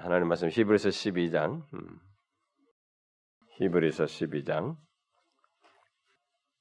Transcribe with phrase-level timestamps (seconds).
[0.00, 1.98] 하나님 말씀 히브리서 12장 음.
[3.56, 4.76] 히브리서 12장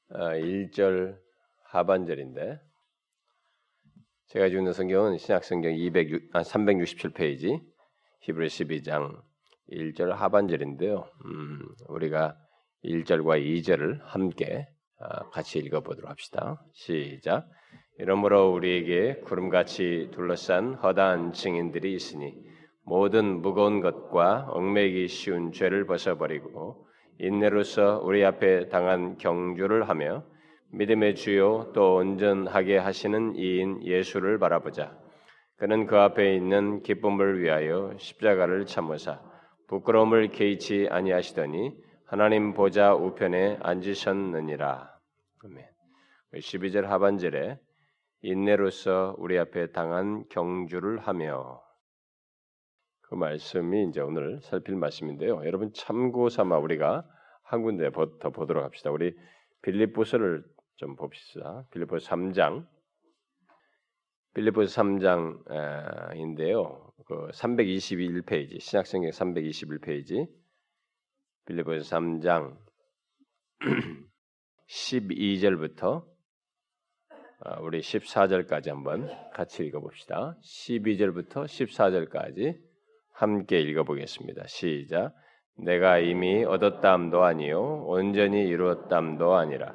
[0.10, 1.18] 1절 아,
[1.66, 2.60] 하반절인데
[4.30, 7.62] 제가 지고 있는 성경은 신약 성경 200, 아, 367페이지
[8.22, 9.22] 히브리서 12장
[9.72, 11.08] 1절 하반절인데요.
[11.26, 11.60] 음,
[11.90, 12.36] 우리가
[12.86, 14.68] 1절과 2절을 함께
[15.00, 16.66] 아, 같이 읽어보도록 합시다.
[16.74, 17.48] 시작.
[18.00, 22.34] 이러므로 우리에게 구름같이 둘러싼 허다한 증인들이 있으니
[22.88, 26.88] 모든 무거운 것과 얽매기 쉬운 죄를 벗어버리고
[27.20, 30.24] 인내로서 우리 앞에 당한 경주를 하며
[30.72, 34.98] 믿음의 주요 또 온전하게 하시는 이인 예수를 바라보자.
[35.58, 39.22] 그는 그 앞에 있는 기쁨을 위하여 십자가를 참으사
[39.68, 41.76] 부끄러움을 개의치 아니하시더니
[42.06, 44.90] 하나님 보좌 우편에 앉으셨느니라.
[45.44, 45.66] 아멘.
[46.36, 47.60] 12절 하반절에
[48.22, 51.67] 인내로서 우리 앞에 당한 경주를 하며
[53.08, 55.46] 그 말씀이 이제 오늘 살필 말씀인데요.
[55.46, 57.08] 여러분 참고 삼아 우리가
[57.44, 58.92] 한 군데 더 보도록 합시다.
[58.92, 59.16] 우리
[59.62, 60.44] 빌립보서를
[60.76, 61.66] 좀 봅시다.
[61.72, 62.68] 빌립보서 3장
[64.34, 66.92] 빌립보서 3장인데요.
[67.06, 70.28] 그 321페이지 신약성경 321페이지
[71.46, 72.58] 빌립보서 3장
[74.68, 76.06] 12절부터
[77.40, 80.36] 아, 우리 14절까지 한번 같이 읽어봅시다.
[80.44, 82.68] 12절부터 14절까지
[83.18, 84.44] 함께 읽어보겠습니다.
[84.46, 85.12] 시작.
[85.58, 89.74] 내가 이미 얻었담도 아니요 온전히 이루었담도 아니라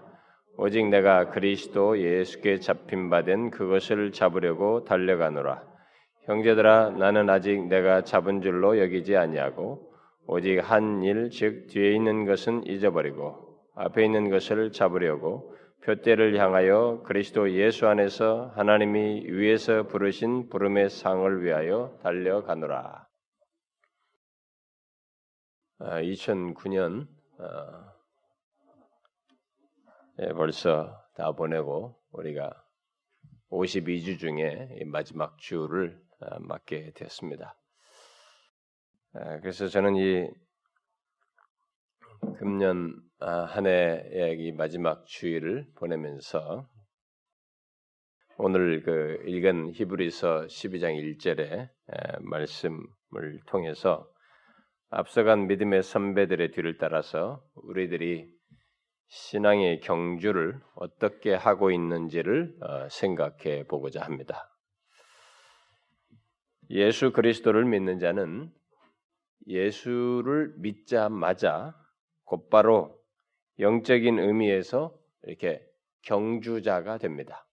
[0.56, 5.60] 오직 내가 그리스도 예수께 잡힌 바 된 그것을 잡으려고 달려가노라.
[6.26, 9.90] 형제들아 나는 아직 내가 잡은 줄로 여기지 아니하고
[10.28, 15.52] 오직 한 일 즉 뒤에 있는 것은 잊어버리고 앞에 있는 것을 잡으려고
[15.84, 23.06] 표대를 향하여 그리스도 예수 안에서 하나님이 위에서 부르신 부름의 상을 위하여 달려가노라.
[25.82, 27.92] 2009년 아,
[30.20, 32.52] 예, 벌써 다 보내고 우리가
[33.50, 37.56] 52주 중에 마지막 주를 아, 맞게 됐습니다.
[39.14, 40.30] 아, 그래서 저는 이
[42.38, 46.68] 금년 한 해의 이 마지막 주일을 보내면서
[48.38, 51.70] 오늘 그 읽은 히브리서 12장 1절의
[52.20, 54.11] 말씀을 통해서
[54.94, 58.30] 앞서간 믿음의 선배들의 뒤를 따라서 우리들이
[59.08, 64.50] 신앙의 경주를 어떻게 하고 있는지를 어, 생각해 보고자 합니다.
[66.68, 68.52] 예수 그리스도를 믿는 자는
[69.46, 71.74] 예수를 믿자마자
[72.24, 72.94] 곧바로
[73.60, 75.62] 영적인 의미에서 이렇게
[76.02, 77.46] 경주자가 됩니다.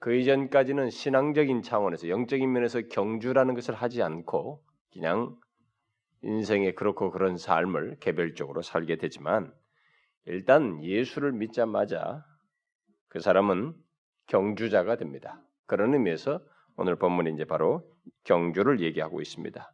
[0.00, 5.36] 그 이전까지는 신앙적인 차원에서 영적인 면에서 경주라는 것을 하지 않고 그냥
[6.24, 9.52] 인생에 그렇고 그런 삶을 개별적으로 살게 되지만
[10.26, 12.24] 일단 예수를 믿자마자
[13.08, 13.74] 그 사람은
[14.26, 15.40] 경주자가 됩니다.
[15.66, 16.40] 그런 의미에서
[16.76, 17.84] 오늘 본문이 이제 바로
[18.24, 19.70] 경주를 얘기하고 있습니다.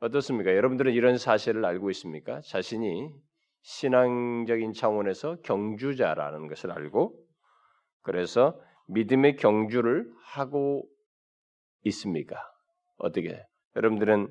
[0.00, 0.54] 어떻습니까?
[0.54, 2.40] 여러분들은 이런 사실을 알고 있습니까?
[2.42, 3.10] 자신이
[3.62, 7.16] 신앙적인 차원에서 경주자라는 것을 알고
[8.02, 10.84] 그래서 믿음의 경주를 하고
[11.84, 12.36] 있습니까?
[12.96, 13.42] 어떻게?
[13.76, 14.28] 여러분들은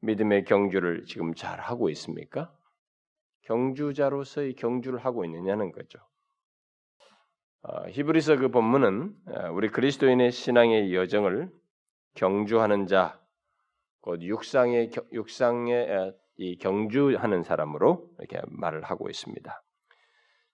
[0.00, 2.54] 믿음의 경주를 지금 잘 하고 있습니까?
[3.42, 5.98] 경주자로서의 경주를 하고 있느냐는 거죠.
[7.62, 11.50] 어, 히브리서 그 본문은 어, 우리 그리스도인의 신앙의 여정을
[12.14, 13.20] 경주하는 자,
[14.00, 19.62] 곧 육상의 육상의 어, 이 경주하는 사람으로 이렇게 말을 하고 있습니다.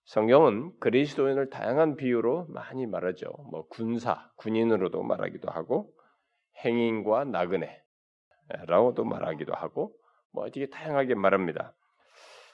[0.06, 3.26] 성경은 그리스도인을 다양한 비유로 많이 말하죠.
[3.50, 5.92] 뭐 군사, 군인으로도 말하기도 하고
[6.64, 7.82] 행인과 나그네,
[8.48, 9.92] 라고도 말하기도 하고
[10.32, 11.74] 뭐 되게 다양하게 말합니다.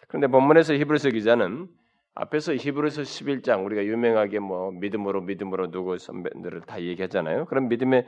[0.08, 1.68] 그런데 본문에서 히브리서 기자는
[2.14, 7.46] 앞에서 히브리서 11장 우리가 유명하게 뭐 믿음으로 믿음으로 누구 선배들을 다 얘기하잖아요.
[7.46, 8.06] 그런 믿음의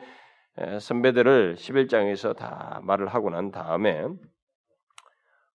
[0.81, 4.07] 선배들을 11장에서 다 말을 하고 난 다음에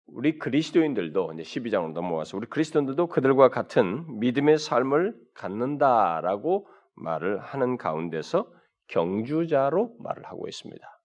[0.07, 8.49] 우리 그리스도인들도 이제 12장으로 넘어와서 우리 그리스도인들도 그들과 같은 믿음의 삶을 갖는다라고 말을 하는 가운데서
[8.87, 10.96] 경주자로 말을 하고 있습니다.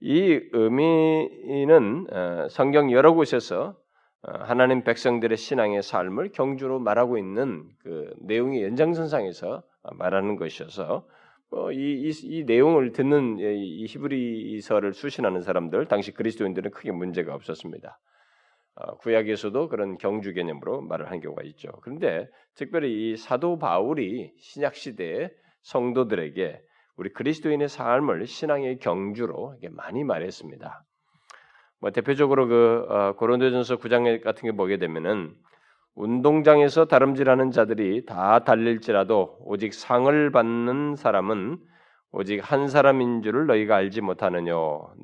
[0.00, 3.76] 이 의미는 어, 성경 여러 곳에서
[4.22, 9.62] 어, 하나님 백성들의 신앙의 삶을 경주로 말하고 있는 그 내용의 연장선상에서
[9.94, 11.06] 말하는 것이어서
[11.50, 17.98] 어, 이, 이, 이, 내용을 듣는 이 히브리서를 수신하는 사람들 당시 그리스도인들은 크게 문제가 없었습니다.
[19.00, 21.68] 구약에서도 그런 경주 개념으로 말을 한 경우가 있죠.
[21.82, 26.60] 그런데 특별히 이 사도 바울이 신약 시대의 성도들에게
[26.98, 30.84] 우리 그리스도인의 삶을 신앙의 경주로 많이 말했습니다.
[31.80, 35.32] 뭐 대표적으로 그 어, 고린도전서 9장 같은 게 보게 되면은
[35.94, 41.58] 운동장에서 다름질하는 자들이 다 달릴지라도 오직 상을 받는 사람은
[42.10, 44.54] 오직 한 사람인 줄을 너희가 알지 못하느냐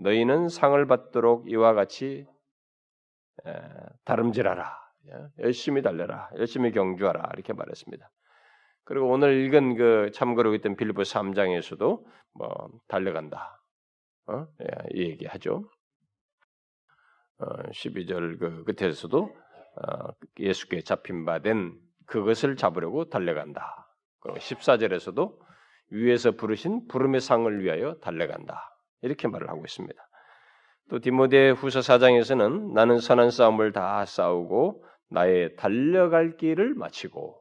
[0.03, 2.27] 너희는 상을 받도록 이와 같이
[4.05, 4.73] 다름질하라
[5.41, 8.11] 열심히 달려라 열심히 경주하라 이렇게 말했습니다.
[8.85, 12.05] 그리고 오늘 읽은 그 참고로 있던 빌리보 3장에서도
[12.35, 13.63] 뭐 달려간다
[14.27, 14.47] 어?
[14.63, 15.69] 예, 이 얘기하죠.
[17.39, 19.23] 어, 12절 그 끝에서도
[19.77, 20.09] 어,
[20.39, 23.89] 예수께 잡힌 바 된 그것을 잡으려고 달려간다.
[24.21, 25.39] 그리고 14절에서도
[25.91, 28.79] 위에서 부르신 부름의 상을 위하여 달려간다.
[29.03, 30.01] 이렇게 말을 하고 있습니다.
[30.91, 37.39] 또 디모데 후서 4장에서는 나는 선한 싸움을 다 싸우고 나의 달려갈 길을 마치고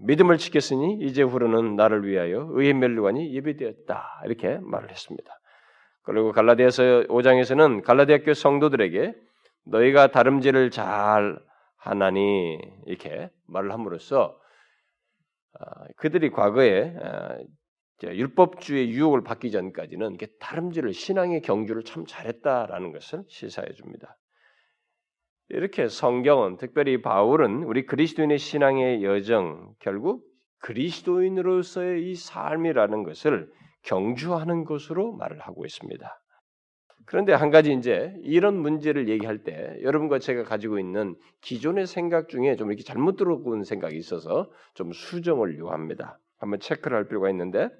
[0.00, 4.22] 믿음을 지켰으니 이제 후로는 나를 위하여 의의 멸류관이 예비되었다.
[4.26, 5.32] 이렇게 말을 했습니다.
[6.02, 9.14] 그리고 갈라디아서 5장에서는 갈라디아 교 성도들에게
[9.66, 11.38] 너희가 다름질을 잘
[11.76, 14.38] 하나니 이렇게 말을 함으로써
[15.58, 17.38] 아, 그들이 과거에 아,
[18.02, 24.16] 율법주의 유혹을 받기 전까지는 다름질을 신앙의 경주를 참 잘했다라는 것을 시사해 줍니다.
[25.50, 30.24] 이렇게 성경은 특별히 바울은 우리 그리스도인의 신앙의 여정 결국
[30.60, 33.50] 그리스도인으로서의 이 삶이라는 것을
[33.82, 36.20] 경주하는 것으로 말을 하고 있습니다.
[37.06, 42.56] 그런데 한 가지 이제 이런 문제를 얘기할 때 여러분과 제가 가지고 있는 기존의 생각 중에
[42.56, 46.18] 좀 이렇게 잘못 들어온 생각이 있어서 좀 수정을 요합니다.
[46.36, 47.70] 한번 체크를 할 필요가 있는데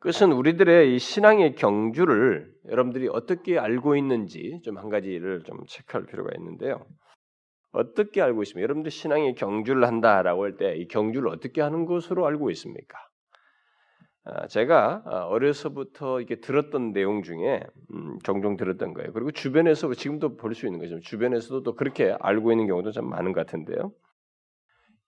[0.00, 6.30] 그것은 우리들의 이 신앙의 경주를 여러분들이 어떻게 알고 있는지 좀 한 가지를 좀 체크할 필요가
[6.38, 6.86] 있는데요.
[7.72, 8.62] 어떻게 알고 있습니까?
[8.64, 12.98] 여러분들 신앙의 경주를 한다라고 할 때 이 경주를 어떻게 하는 것으로 알고 있습니까?
[14.24, 17.62] 아, 제가 아, 어려서부터 이렇게 들었던 내용 중에
[17.94, 19.12] 음, 종종 들었던 거예요.
[19.12, 21.00] 그리고 주변에서 지금도 볼 수 있는 거죠.
[21.00, 23.92] 주변에서도 또 그렇게 알고 있는 경우도 좀 많은 것 같은데요.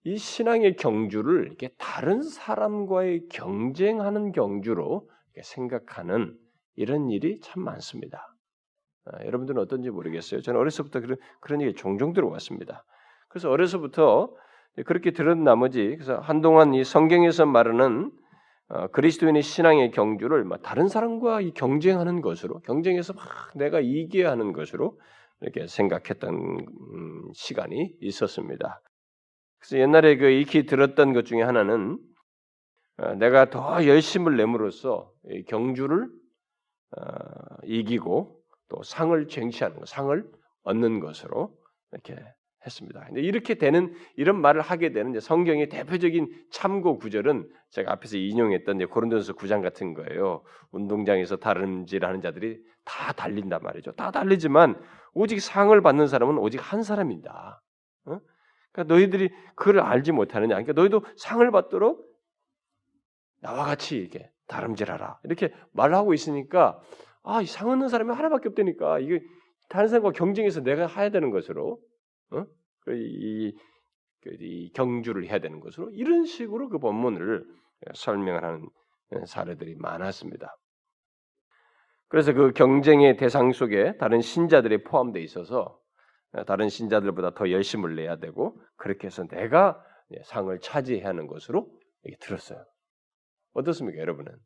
[0.08, 5.06] 이 신앙의 경주를 이렇게 다른 사람과의 경쟁하는 경주로
[5.42, 6.34] 생각하는
[6.76, 8.34] 이런 일이 참 많습니다.
[9.04, 10.40] 아, 여러분들은 어떤지 모르겠어요.
[10.40, 12.86] 저는 어려서부터 그런, 그런 얘기 종종 들어왔습니다.
[13.28, 14.34] 그래서 어려서부터
[14.86, 18.10] 그렇게 들은 나머지 그래서 한동안 이 성경에서 말하는
[18.70, 23.26] 어, 그리스도인의 신앙의 경주를 다른 사람과 경쟁하는 것으로 경쟁해서 막
[23.56, 24.98] 내가 이겨야 하는 것으로
[25.42, 28.80] 이렇게 생각했던 음, 시간이 있었습니다.
[29.58, 31.98] 그래서 옛날에 그 익히 들었던 것 중에 하나는
[32.98, 35.12] 어, 내가 더 열심을 내므로써
[35.46, 36.08] 경주를
[36.96, 37.02] 어,
[37.64, 40.24] 이기고 또 상을 쟁취하는 것, 상을
[40.62, 41.56] 얻는 것으로
[41.92, 42.16] 이렇게
[42.66, 43.04] 했습니다.
[43.06, 49.34] 근데 이렇게 되는 이런 말을 하게 되는 성경의 대표적인 참고 구절은 제가 앞에서 인용했던 고린도서
[49.34, 50.42] 9장 같은 거예요.
[50.72, 53.92] 운동장에서 다름질하는 자들이 다 달린단 말이죠.
[53.92, 54.80] 다 달리지만
[55.14, 57.62] 오직 상을 받는 사람은 오직 한 사람이다.
[58.68, 58.72] 어?
[58.72, 60.54] 그러니까 너희들이 그걸 알지 못하느냐?
[60.54, 62.06] 그러니까 너희도 상을 받도록
[63.40, 65.20] 나와 같이 이렇게 다름질하라.
[65.24, 66.80] 이렇게 말하고 있으니까
[67.22, 69.20] 아, 상 얻는 사람이 하나밖에 없다니까 이게
[69.68, 71.78] 다른 사람과 경쟁해서 내가 해야 되는 것으로
[72.30, 72.44] 어?
[72.80, 73.54] 그 이,
[74.22, 77.44] 그이 경주를 해야 되는 것으로 이런 식으로 그 본문을
[77.94, 78.68] 설명을 하는
[79.26, 80.56] 사례들이 많았습니다.
[82.08, 85.77] 그래서 그 경쟁의 대상 속에 다른 신자들이 포함되어 있어서
[86.46, 89.82] 다른 신자들보다 더 열심을 내야 되고 그렇게 해서 내가
[90.24, 91.70] 상을 차지해야 하는 것으로
[92.20, 92.64] 들었어요.
[93.52, 94.36] 어떻습니까, 여러분은?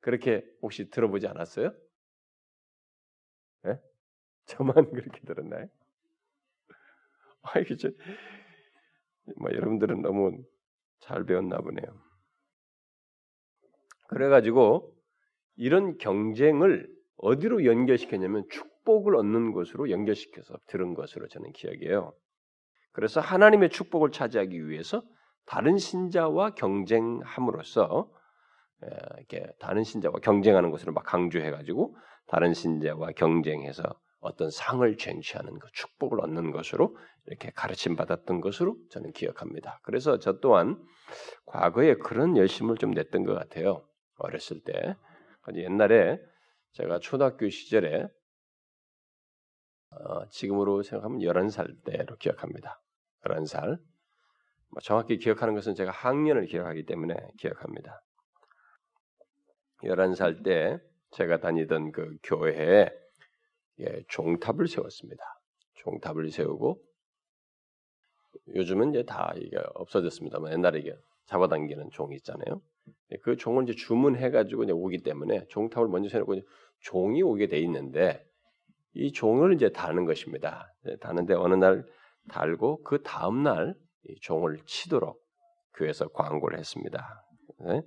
[0.00, 1.72] 그렇게 혹시 들어보지 않았어요?
[3.62, 3.78] 네?
[4.46, 5.68] 저만 그렇게 들었나요?
[7.42, 7.90] 아, 이게 저,
[9.36, 10.42] 뭐 여러분들은 너무
[11.00, 11.86] 잘 배웠나 보네요.
[14.08, 14.94] 그래가지고
[15.56, 22.12] 이런 경쟁을 어디로 연결시켰냐면 축 복을 얻는 것으로 연결시켜서 들은 것으로 저는 기억해요.
[22.92, 25.02] 그래서 하나님의 축복을 차지하기 위해서
[25.46, 28.10] 다른 신자와 경쟁함으로써
[29.18, 33.82] 이렇게 다른 신자와 경쟁하는 것을 막 강조해가지고 다른 신자와 경쟁해서
[34.18, 39.80] 어떤 상을 쟁취하는 것, 축복을 얻는 것으로 이렇게 가르침 받았던 것으로 저는 기억합니다.
[39.84, 40.82] 그래서 저 또한
[41.46, 43.86] 과거에 그런 열심을 좀 냈던 것 같아요.
[44.16, 44.96] 어렸을 때.
[45.54, 46.20] 옛날에
[46.72, 48.08] 제가 초등학교 시절에
[49.90, 52.80] 어, 지금으로 생각하면 11살 때로 기억합니다.
[53.24, 53.78] 11살.
[54.68, 58.02] 뭐 정확히 기억하는 것은 제가 학년을 기억하기 때문에 기억합니다.
[59.82, 60.78] 11살 때
[61.10, 62.90] 제가 다니던 그 교회에
[63.80, 65.22] 예, 종탑을 세웠습니다.
[65.74, 66.80] 종탑을 세우고
[68.54, 70.94] 요즘은 이제 다 이게 없어졌습니다만 옛날에 이게
[71.24, 72.60] 잡아당기는 종이 있잖아요.
[73.22, 76.36] 그 종을 이제 주문해가지고 이제 오기 때문에 종탑을 먼저 세놓고
[76.80, 78.24] 종이 오게 돼 있는데
[78.94, 80.72] 이 종을 이제 다는 것입니다.
[81.00, 81.84] 다는데 어느 날
[82.28, 83.74] 달고 그 다음 날
[84.22, 85.20] 종을 치도록
[85.74, 87.24] 교회에서 광고를 했습니다.
[87.60, 87.82] 네?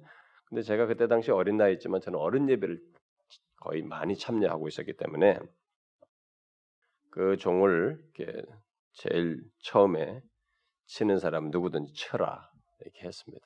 [0.45, 2.79] 근데 제가 그때 당시 어린 나이지만 저는 어른 예배를
[3.57, 5.39] 거의 많이 참여하고 있었기 때문에
[7.09, 8.41] 그 종을 이렇게
[8.93, 10.21] 제일 처음에
[10.85, 12.49] 치는 사람 누구든지 쳐라
[12.81, 13.45] 이렇게 했습니다.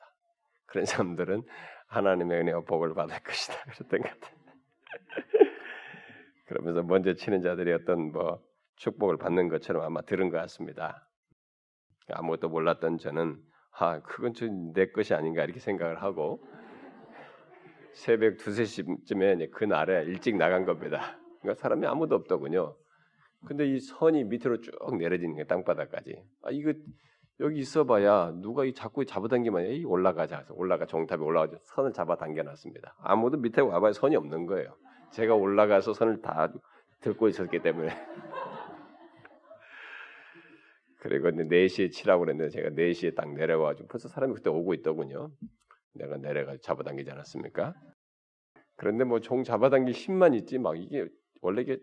[0.66, 1.42] 그런 사람들은
[1.86, 4.38] 하나님의 은혜와 복을 받을 것이다 그랬던 것 같아요.
[6.48, 8.42] 그러면서 먼저 치는 자들이 어떤 뭐
[8.76, 11.06] 축복을 받는 것처럼 아마 들은 것 같습니다.
[12.10, 13.36] 아무것도 몰랐던 저는
[13.78, 14.32] 아 그건
[14.72, 16.42] 내 것이 아닌가 이렇게 생각을 하고
[17.92, 21.18] 새벽 두세 시쯤에 그 날에 일찍 나간 겁니다.
[21.40, 22.76] 그러니까 사람이 아무도 없더군요.
[23.46, 26.16] 근데 이 선이 밑으로 쭉 내려지는 게 땅바닥까지.
[26.42, 26.72] 아 이거
[27.40, 30.46] 여기 있어봐야 누가 이 자꾸 잡아당기면 이 올라가자.
[30.50, 32.96] 올라가 종탑에 올라가서 선을 잡아당겨 놨습니다.
[33.00, 34.74] 아무도 밑에 와봐야 선이 없는 거예요.
[35.10, 36.52] 제가 올라가서 선을 다
[37.00, 37.90] 들고 있었기 때문에.
[41.00, 45.30] 그리고 4시에 치라고 그랬는데 제가 4시에 딱 내려와가지고 벌써 사람이 그때 오고 있더군요.
[45.94, 47.74] 내가 내려가서 잡아당기지 않았습니까?
[48.76, 51.08] 그런데 뭐 종 잡아당길 힘만 있지 막 이게
[51.40, 51.78] 원래 이게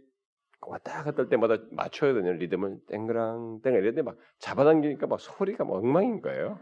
[0.62, 5.76] 왔다 갔다 할 때마다 맞춰야 되는 리듬을 땡그랑 땡그랑 이랬는데 막 잡아당기니까 막 소리가 막
[5.76, 6.60] 엉망인 거예요.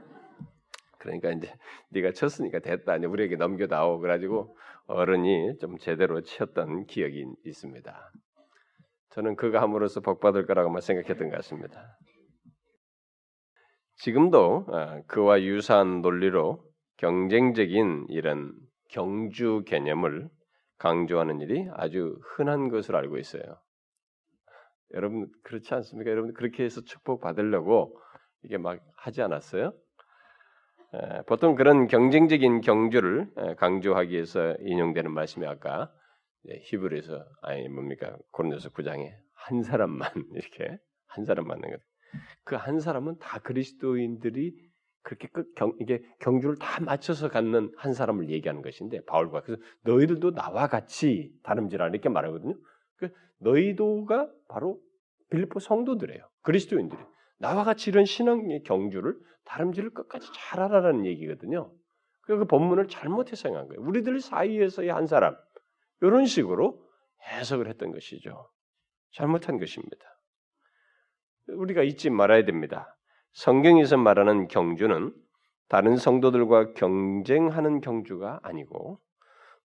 [1.03, 1.53] 그러니까 이제
[1.89, 2.95] 네가 쳤으니까 됐다.
[2.95, 3.99] 이제 우리에게 넘겨다오.
[3.99, 4.57] 그래가지고
[4.87, 8.11] 어른이 좀 제대로 치었던 기억이 있습니다.
[9.11, 11.97] 저는 그가 함으로써 복 받을 거라고만 생각했던 것 같습니다.
[13.97, 16.63] 지금도 아, 그와 유사한 논리로
[16.97, 18.53] 경쟁적인 이런
[18.89, 20.29] 경주 개념을
[20.77, 23.43] 강조하는 일이 아주 흔한 것으로 알고 있어요.
[24.93, 26.11] 여러분 그렇지 않습니까?
[26.11, 27.99] 여러분 그렇게 해서 축복 받으려고
[28.43, 29.73] 이게 막 하지 않았어요?
[31.27, 35.91] 보통 그런 경쟁적인 경주를 강조하기 위해서 인용되는 말씀이 아까
[36.45, 41.61] 히브리서 아니 뭡니까 고린도서 9장에 한 사람만 이렇게 한 사람만
[42.43, 44.53] 그한 사람은 다 그리스도인들이
[45.01, 50.33] 그렇게 끝 경, 이게 경주를 다 맞춰서 갖는 한 사람을 얘기하는 것인데 바울과 그래서 너희들도
[50.33, 52.55] 나와 같이 다름질하라 이렇게 말하거든요.
[52.97, 53.09] 그
[53.39, 54.79] 너희도가 바로
[55.29, 56.25] 빌립보 성도들이에요.
[56.43, 57.01] 그리스도인들이
[57.43, 61.73] 나와 같이 이런 신앙의 경주를 다름질을 끝까지 잘 하라는 얘기거든요.
[62.21, 63.81] 그 본문을 잘못 해석한 거예요.
[63.81, 65.35] 우리들 사이에서의 한 사람
[65.99, 66.81] 이런 식으로
[67.21, 68.49] 해석을 했던 것이죠.
[69.11, 70.05] 잘못한 것입니다.
[71.49, 72.97] 우리가 잊지 말아야 됩니다.
[73.33, 75.13] 성경에서 말하는 경주는
[75.67, 79.01] 다른 성도들과 경쟁하는 경주가 아니고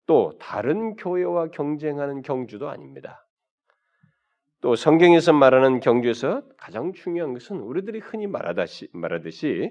[0.07, 3.28] 또 다른 교회와 경쟁하는 경주도 아닙니다.
[4.61, 9.71] 또 성경에서 말하는 경주에서 가장 중요한 것은 우리들이 흔히 말하듯이, 말하듯이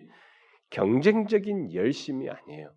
[0.70, 2.72] 경쟁적인 열심이 아니에요.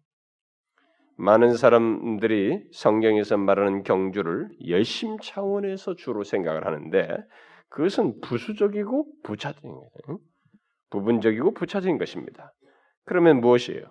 [1.17, 7.17] 많은 사람들이 성경에서 말하는 경주를 열심 차원에서 주로 생각을 하는데
[7.69, 10.19] 그것은 부수적이고 부차적인 거예요.
[10.91, 12.53] 부분적이고 부차적인 것입니다.
[13.05, 13.85] 그러면 무엇이에요?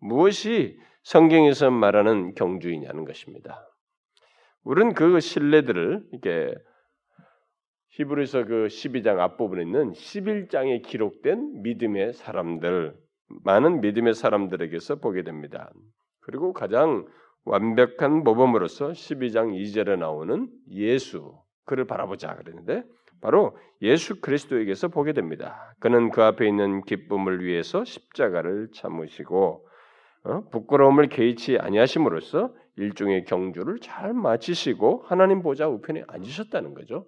[0.00, 3.66] 무엇이 성경에서 말하는 경주이냐는 것입니다.
[4.62, 6.54] 우리는 그 신뢰들을 이렇게
[7.98, 12.94] 히브리서 그 12장 앞부분에 있는 11장에 기록된 믿음의 사람들,
[13.44, 15.72] 많은 믿음의 사람들에게서 보게 됩니다.
[16.20, 17.06] 그리고 가장
[17.44, 22.84] 완벽한 모범으로서 12장 2절에 나오는 예수, 그를 바라보자 그랬는데
[23.20, 25.74] 바로 예수 그리스도에게서 보게 됩니다.
[25.80, 29.66] 그는 그 앞에 있는 기쁨을 위해서 십자가를 참으시고
[30.22, 30.48] 어?
[30.50, 37.06] 부끄러움을 개의치 아니하심으로써 일종의 경주를 잘 마치시고 하나님 보좌 우편에 앉으셨다는 거죠.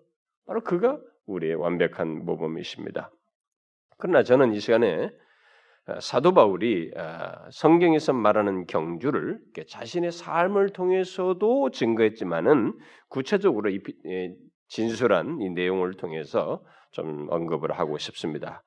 [0.51, 3.13] 바로 그가 우리의 완벽한 모범이십니다.
[3.99, 5.13] 그러나 저는 이 시간에
[5.87, 9.39] 아, 사도 바울이 아, 성경에서 말하는 경주를
[9.69, 12.77] 자신의 삶을 통해서도 증거했지만은
[13.09, 13.71] 구체적으로
[14.67, 18.65] 진술한 이 내용을 통해서 좀 언급을 하고 싶습니다.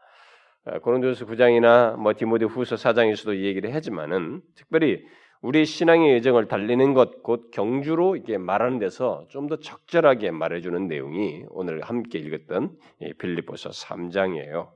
[0.64, 5.04] 아, 고린도서 9장이나 뭐 디모데 후서 4장에서도 얘기를 하지만은 특별히
[5.44, 11.44] 우리 신앙의 여정을 달리는 것, 곧 경주로 이렇게 말하는 데서 좀 더 적절하게 말해주는 내용이
[11.50, 12.78] 오늘 함께 읽었던
[13.20, 14.70] 빌립보서 3장이에요.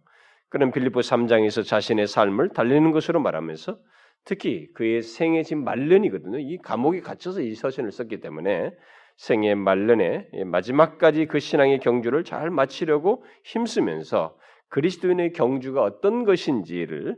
[0.50, 3.80] 그는 빌립보 3장에서 자신의 삶을 달리는 것으로 말하면서
[4.26, 6.38] 특히 그의 생애 지금 말년이거든요.
[6.40, 8.72] 이 감옥에 갇혀서 이 서신을 썼기 때문에
[9.16, 17.16] 생애 말년에 마지막까지 그 신앙의 경주를 잘 마치려고 힘쓰면서 그리스도인의 경주가 어떤 것인지를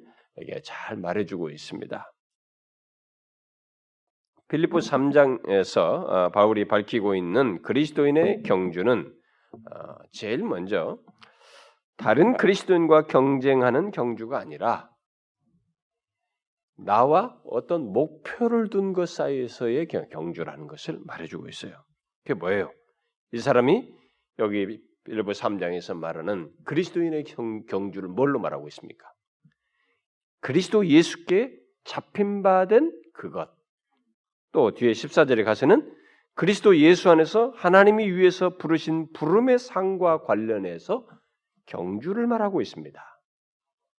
[0.61, 2.11] 잘 말해주고 있습니다.
[4.49, 9.13] 필리포 3장에서 어, 바울이 밝히고 있는 그리스도인의 경주는
[9.51, 10.99] 어, 제일 먼저
[11.97, 14.89] 다른 그리스도인과 경쟁하는 경주가 아니라
[16.77, 21.83] 나와 어떤 목표를 둔 것 사이에서의 경주라는 것을 말해주고 있어요.
[22.23, 22.71] 그게 뭐예요?
[23.33, 23.93] 이 사람이
[24.39, 29.11] 여기 빌보 3장에서 말하는 그리스도인의 경, 주를 뭘로 말하고 있습니까?
[30.39, 33.58] 그리스도 예수께 잡힌 바 된 그것.
[34.51, 35.93] 또 뒤에 14절에 가서는
[36.35, 41.05] 그리스도 예수 안에서 하나님이 위해서 부르신 부름의 상과 관련해서
[41.65, 43.01] 경주를 말하고 있습니다.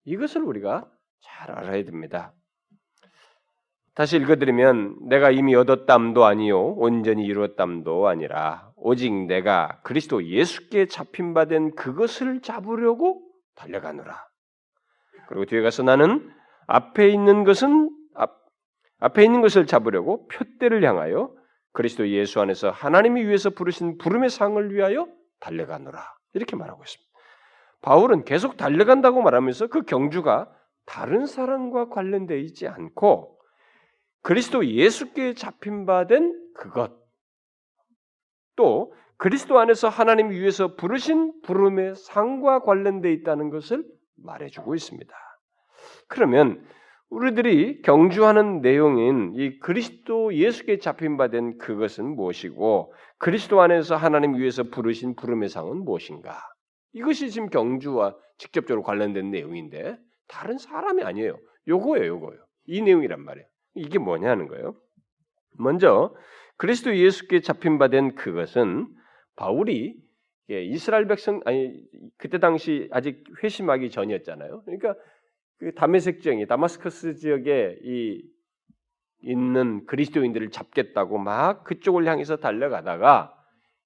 [0.05, 0.91] 이것을 우리가
[1.21, 2.33] 잘 알아야 됩니다.
[3.95, 11.45] 다시 읽어드리면 내가 이미 얻었담도 아니요 온전히 이루었담도 아니라 오직 내가 그리스도 예수께 잡힌 바
[11.45, 13.21] 된 그것을 잡으려고
[13.57, 14.27] 달려가노라.
[15.29, 16.33] 그리고 뒤에 가서 나는
[16.67, 17.91] 앞에 있는 것은
[19.01, 21.35] 앞, 앞에 있는 것을 잡으려고 표대를 향하여
[21.73, 25.09] 그리스도 예수 안에서 하나님이 위해서 부르신 부름의 상을 위하여
[25.41, 26.15] 달려가노라.
[26.35, 27.11] 이렇게 말하고 있습니다.
[27.83, 30.51] 바울은 계속 달려간다고 말하면서 그 경주가
[30.85, 33.39] 다른 사람과 관련되어 있지 않고
[34.23, 37.01] 그리스도 예수께 잡힌 바 된 그것
[38.57, 43.85] 또 그리스도 안에서 하나님 위해서 부르신 부름의 상과 관련되어 있다는 것을
[44.17, 45.15] 말해주고 있습니다.
[46.09, 46.63] 그러면
[47.11, 54.63] 우리들이 경주하는 내용인 이 그리스도 예수께 잡힌 바 된 그것은 무엇이고 그리스도 안에서 하나님 위해서
[54.63, 56.41] 부르신 부름의 상은 무엇인가?
[56.93, 59.99] 이것이 지금 경주와 직접적으로 관련된 내용인데
[60.29, 61.37] 다른 사람이 아니에요.
[61.69, 62.39] 요거예요, 요거요.
[62.67, 63.47] 이 내용이란 말이에요.
[63.75, 64.77] 이게 뭐냐는 거예요.
[65.59, 66.15] 먼저
[66.57, 68.87] 그리스도 예수께 잡힌 바 된 그것은
[69.37, 69.97] 바울이
[70.49, 71.73] 이스라엘 백성 아니
[72.19, 74.63] 그때 당시 아직 회심하기 전이었잖아요.
[74.65, 74.95] 그러니까
[75.61, 78.23] 그 다메섹 지역이 다마스커스 지역에 이
[79.23, 83.37] 있는 그리스도인들을 잡겠다고 막 그쪽을 향해서 달려가다가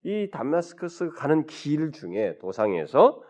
[0.04, 3.20] 이 다마스커스 가는 길 중에 도상에서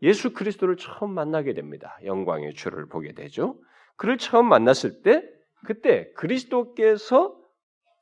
[0.00, 1.98] 예수 그리스도를 처음 만나게 됩니다.
[2.04, 3.60] 영광의 주를 보게 되죠.
[3.96, 5.22] 그를 처음 만났을 때
[5.66, 7.36] 그때 그리스도께서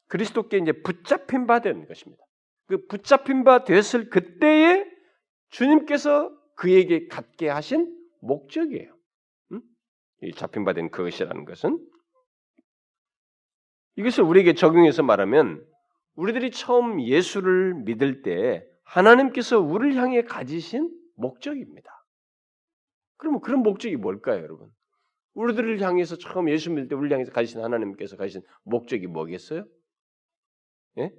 [0.06, 2.22] 그리스도께 이제 붙잡힌 바 된 것입니다.
[2.68, 4.86] 그 붙잡힌 바 됐을 그때에
[5.48, 8.95] 주님께서 그에게 갖게 하신 목적이에요.
[10.34, 11.78] 잡힌 바 된 그것이라는 것은
[13.96, 15.64] 이것을 우리에게 적용해서 말하면
[16.14, 21.90] 우리들이 처음 예수를 믿을 때 하나님께서 우리를 향해 가지신 목적입니다.
[23.16, 24.70] 그러면 그런 목적이 뭘까요, 여러분?
[25.34, 29.64] 우리들을 향해서 처음 예수 믿을 때 우리를 향해서 가지신 하나님께서 가지신 목적이 뭐겠어요?
[30.98, 31.10] 예?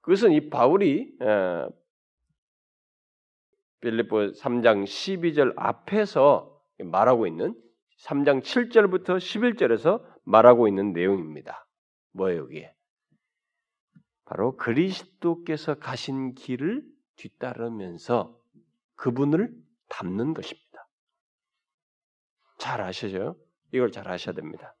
[0.00, 1.68] 그것은 이 바울이 어,
[3.80, 7.54] 빌립보 3장 12절 앞에서 말하고 있는
[8.00, 11.66] 3장 7절부터 11절에서 말하고 있는 내용입니다.
[12.12, 12.74] 뭐예요, 이게?
[14.24, 16.82] 바로 그리스도께서 가신 길을
[17.16, 18.38] 뒤따르면서
[18.96, 19.54] 그분을
[19.88, 20.88] 닮는 것입니다.
[22.58, 23.36] 잘 아시죠?
[23.72, 24.74] 이걸 잘 아셔야 됩니다.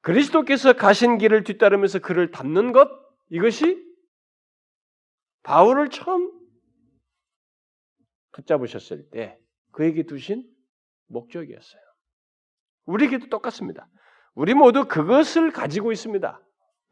[0.00, 2.88] 그리스도께서 가신 길을 뒤따르면서 그를 닮는 것
[3.28, 3.84] 이것이
[5.42, 6.32] 바울을 처음
[8.32, 9.38] 붙잡으셨을 때
[9.76, 10.42] 그에게 두신
[11.08, 11.82] 목적이었어요.
[12.86, 13.86] 우리에게도 똑같습니다.
[14.34, 16.40] 우리 모두 그것을 가지고 있습니다.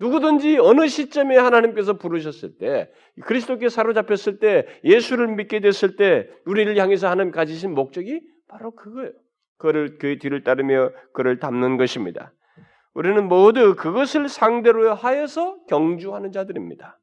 [0.01, 2.93] 누구든지 어느 시점에 하나님께서 부르셨을 때,
[3.25, 9.13] 그리스도께 사로잡혔을 때, 예수를 믿게 됐을 때, 우리를 향해서 하나님 가지신 목적이 바로 그거예요.
[9.57, 12.35] 그를 그의 뒤를 따르며 그를 닮는 것입니다.
[12.93, 17.01] 우리는 모두 그것을 상대로 하여서 경주하는 자들입니다.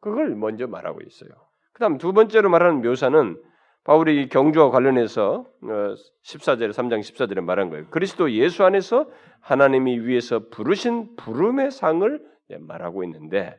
[0.00, 1.30] 그걸 먼저 말하고 있어요.
[1.72, 3.36] 그다음 두 번째로 말하는 묘사는
[3.84, 7.86] 바울이 경주와 관련해서 14절 어, 3장 14절에 말한 거예요.
[7.90, 9.06] 그리스도 예수 안에서
[9.40, 12.24] 하나님이 위해서 부르신 부름의 상을
[12.60, 13.58] 말하고 있는데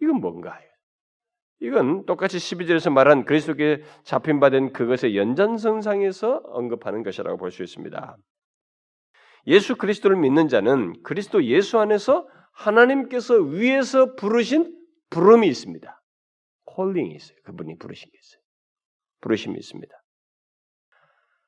[0.00, 0.62] 이건 뭔가요?
[1.60, 8.16] 이건 똑같이 12절에서 말한 그리스도께 잡힌 바 된 그것의 연장선상에서 언급하는 것이라고 볼 수 있습니다.
[9.46, 14.78] 예수 그리스도를 믿는 자는 그리스도 예수 안에서 하나님께서 위에서 부르신
[15.10, 16.02] 부름이 있습니다.
[16.64, 17.36] 콜링이 있어요.
[17.44, 18.43] 그분이 부르신 게 있어요.
[19.24, 19.94] 부르심이 있습니다.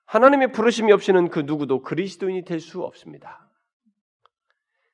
[0.07, 3.51] 하나님의 부르심이 없이는 그 누구도 그리스도인이 될 수 없습니다.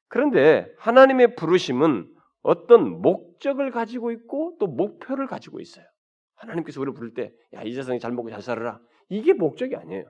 [0.08, 5.86] 그런데 하나님의 부르심은 어떤 목적을 가지고 있고 또 목표를 가지고 있어요.
[6.34, 8.80] 하나님께서 우리를 부를 때, 야, 이 세상에 잘 먹고 잘 살아라.
[9.08, 10.04] 이게 목적이 아니에요.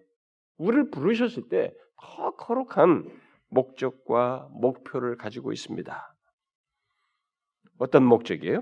[0.56, 3.08] 우리를 부르셨을 때 더 거룩한
[3.48, 6.14] 목적과 목표를 가지고 있습니다.
[7.78, 8.60] 어떤 목적이에요?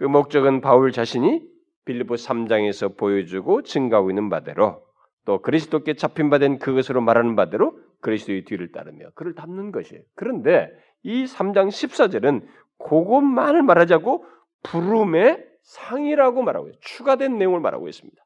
[0.00, 1.46] 그 목적은 바울 자신이
[1.84, 4.82] 빌리보 3장에서 보여주고 증가하고 있는 바대로
[5.26, 10.02] 또 그리스도께 잡힌 바 된 그것으로 말하는 바대로 그리스도의 뒤를 따르며 그를 닮는 것이에요.
[10.14, 10.70] 그런데
[11.02, 12.46] 이 3장 14절은
[12.78, 14.24] 그것만을 말하자고
[14.62, 16.80] 부름의 상이라고 말하고 있어요.
[16.80, 18.24] 추가된 내용을 말하고 있습니다.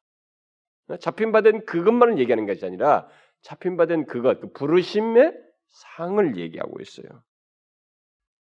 [1.00, 3.08] 잡힌 바 된 그것만을 얘기하는 것이 아니라
[3.42, 5.34] 잡힌 바 된 그것, 그 부르심의
[5.66, 7.08] 상을 얘기하고 있어요.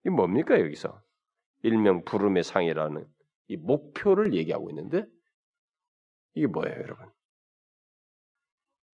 [0.07, 1.01] 이 뭡니까 여기서?
[1.63, 3.07] 일명 부름의 상이라는
[3.49, 5.05] 이 목표를 얘기하고 있는데
[6.35, 7.07] 이게 뭐예요, 여러분?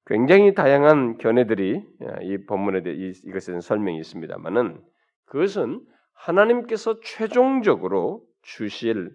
[0.06, 1.82] 굉장히 다양한 견해들이
[2.22, 4.82] 이 본문에 대해 이것에 대한 설명이 있습니다만은
[5.26, 9.14] 그것은 하나님께서 최종적으로 주실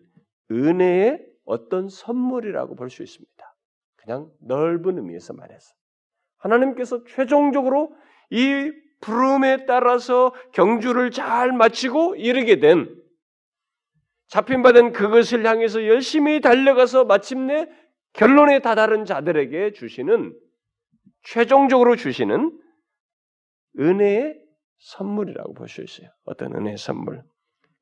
[0.52, 3.56] 은혜의 어떤 선물이라고 볼 수 있습니다.
[3.96, 5.74] 그냥 넓은 의미에서 말해서
[6.38, 7.96] 하나님께서 최종적으로
[8.30, 13.03] 이 부름에 따라서 경주를 잘 마치고 이르게 된
[14.34, 17.69] 잡힌 바된 그것을 향해서 열심히 달려가서 마침내
[18.13, 20.36] 결론에 다다른 자들에게 주시는
[21.22, 22.60] 최종적으로 주시는
[23.80, 24.41] 은혜의
[24.80, 26.10] 선물이라고 볼 수 있어요.
[26.26, 27.22] 어떤 은혜의 선물.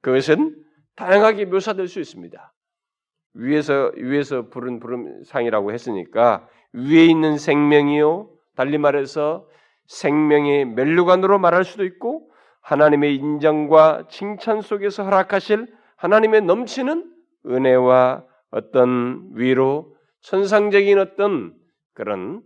[0.01, 0.53] 그것은
[0.97, 2.53] 다양하게 묘사될 수 있습니다.
[3.35, 8.29] 위에서 위에서 부른 부름 상이라고 했으니까 위에 있는 생명이요.
[8.57, 9.47] 달리 말해서
[9.87, 17.13] 생명의 멜루관으로 말할 수도 있고 하나님의 인정과 칭찬 속에서 허락하실 하나님의 넘치는
[17.45, 21.53] 은혜와 어떤 위로 천상적인 어떤
[21.93, 22.41] 그런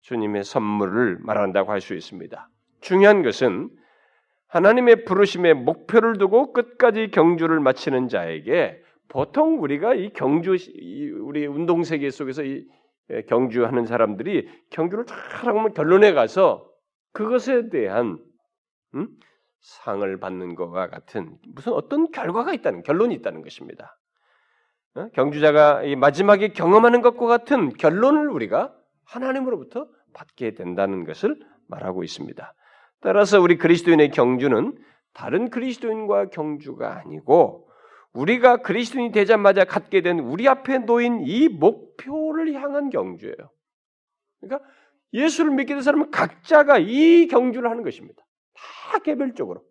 [0.00, 2.48] 주님의 선물을 말한다고 할 수 있습니다.
[2.80, 3.68] 중요한 것은
[4.46, 10.56] 하나님의 부르심의 목표를 두고 끝까지 경주를 마치는 자에게 보통 우리가 이 경주
[11.20, 12.66] 우리 운동 세계 속에서 이
[13.26, 16.66] 경주하는 사람들이 경주를 잘하면 결론에 가서
[17.12, 18.18] 그것에 대한
[18.94, 19.08] 음?
[19.60, 23.98] 상을 받는 것과 같은 무슨 어떤 결과가 있다는 결론이 있다는 것입니다.
[24.94, 25.08] 어?
[25.14, 32.54] 경주자가 마지막에 경험하는 것과 같은 결론을 우리가 하나님으로부터 받게 된다는 것을 말하고 있습니다.
[33.00, 34.76] 따라서 우리 그리스도인의 경주는
[35.12, 37.68] 다른 그리스도인과 경주가 아니고
[38.12, 43.36] 우리가 그리스도인이 되자마자 갖게 된 우리 앞에 놓인 이 목표를 향한 경주예요.
[44.40, 44.68] 그러니까
[45.12, 48.22] 예수를 믿게 된 사람은 각자가 이 경주를 하는 것입니다.
[48.90, 49.62] 다 개별적으로.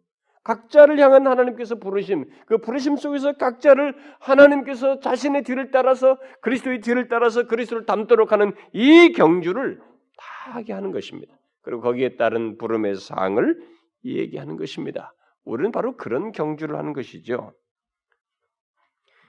[0.43, 7.47] 각자를 향한 하나님께서 부르심, 그 부르심 속에서 각자를 하나님께서 자신의 뒤를 따라서 그리스도의 뒤를 따라서
[7.47, 11.37] 그리스도를 닮도록 하는 이 경주를 다 하게 하는 것입니다.
[11.63, 13.61] 그리고 거기에 따른 부름의 상을
[14.05, 15.13] 얘기하는 것입니다.
[15.43, 17.51] 우리는 바로 그런 경주를 하는 것이죠.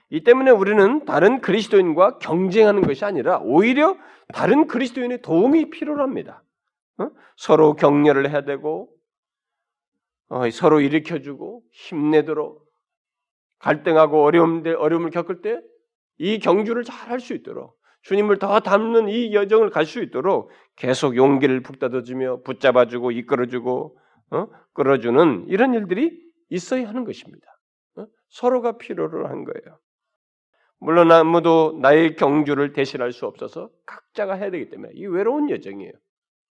[0.09, 3.97] 이 때문에 우리는 다른 그리스도인과 경쟁하는 것이 아니라 오히려
[4.33, 6.43] 다른 그리스도인의 도움이 필요합니다.
[6.99, 7.09] 어?
[7.35, 8.98] 서로 격려를 해야 되고 어,
[10.51, 12.65] 서로 일으켜주고 힘내도록
[13.59, 15.59] 갈등하고 어려움들 어려움을 겪을 때
[16.19, 21.15] 이 경주를 잘 할 수 있도록 주님을 더 닮는 이 여정을 갈 수 있도록 계속
[21.15, 23.97] 용기를 북돋아주며 붙잡아주고 이끌어주고
[24.31, 24.47] 어?
[24.73, 27.45] 끌어주는 이런 일들이 있어야 하는 것입니다.
[27.95, 28.05] 어?
[28.29, 29.79] 서로가 필요로 한 거예요.
[30.79, 35.91] 물론 아무도 나의 경주를 대신할 수 없어서 각자가 해야 되기 때문에 이 외로운 여정이에요.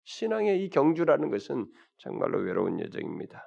[0.03, 1.65] 신앙의 이 경주라는 것은
[1.97, 3.41] 정말로 외로운 여정입니다.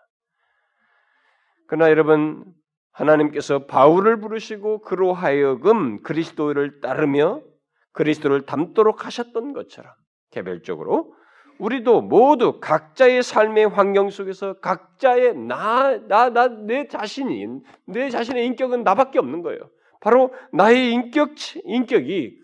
[1.75, 2.45] 그러나 여러분
[2.93, 7.43] 하나님께서 바울을 부르시고 그로 하여금 그리스도를 따르며
[7.91, 9.93] 그리스도를 닮도록 하셨던 것처럼
[10.31, 11.17] 개별적으로
[11.59, 17.45] 우리도 모두 각자의 삶의 환경 속에서 각자의 나 나 나 내 자신이
[17.89, 19.69] 내 자신의 인격은 나밖에 없는 거예요.
[20.01, 21.31] 바로 나의 인격
[21.65, 22.39] 인격이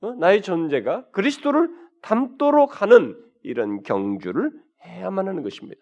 [0.00, 0.14] 어?
[0.14, 1.70] 나의 존재가 그리스도를
[2.02, 4.50] 닮도록 하는 이런 경주를
[4.84, 5.80] 해야만 하는 것입니다.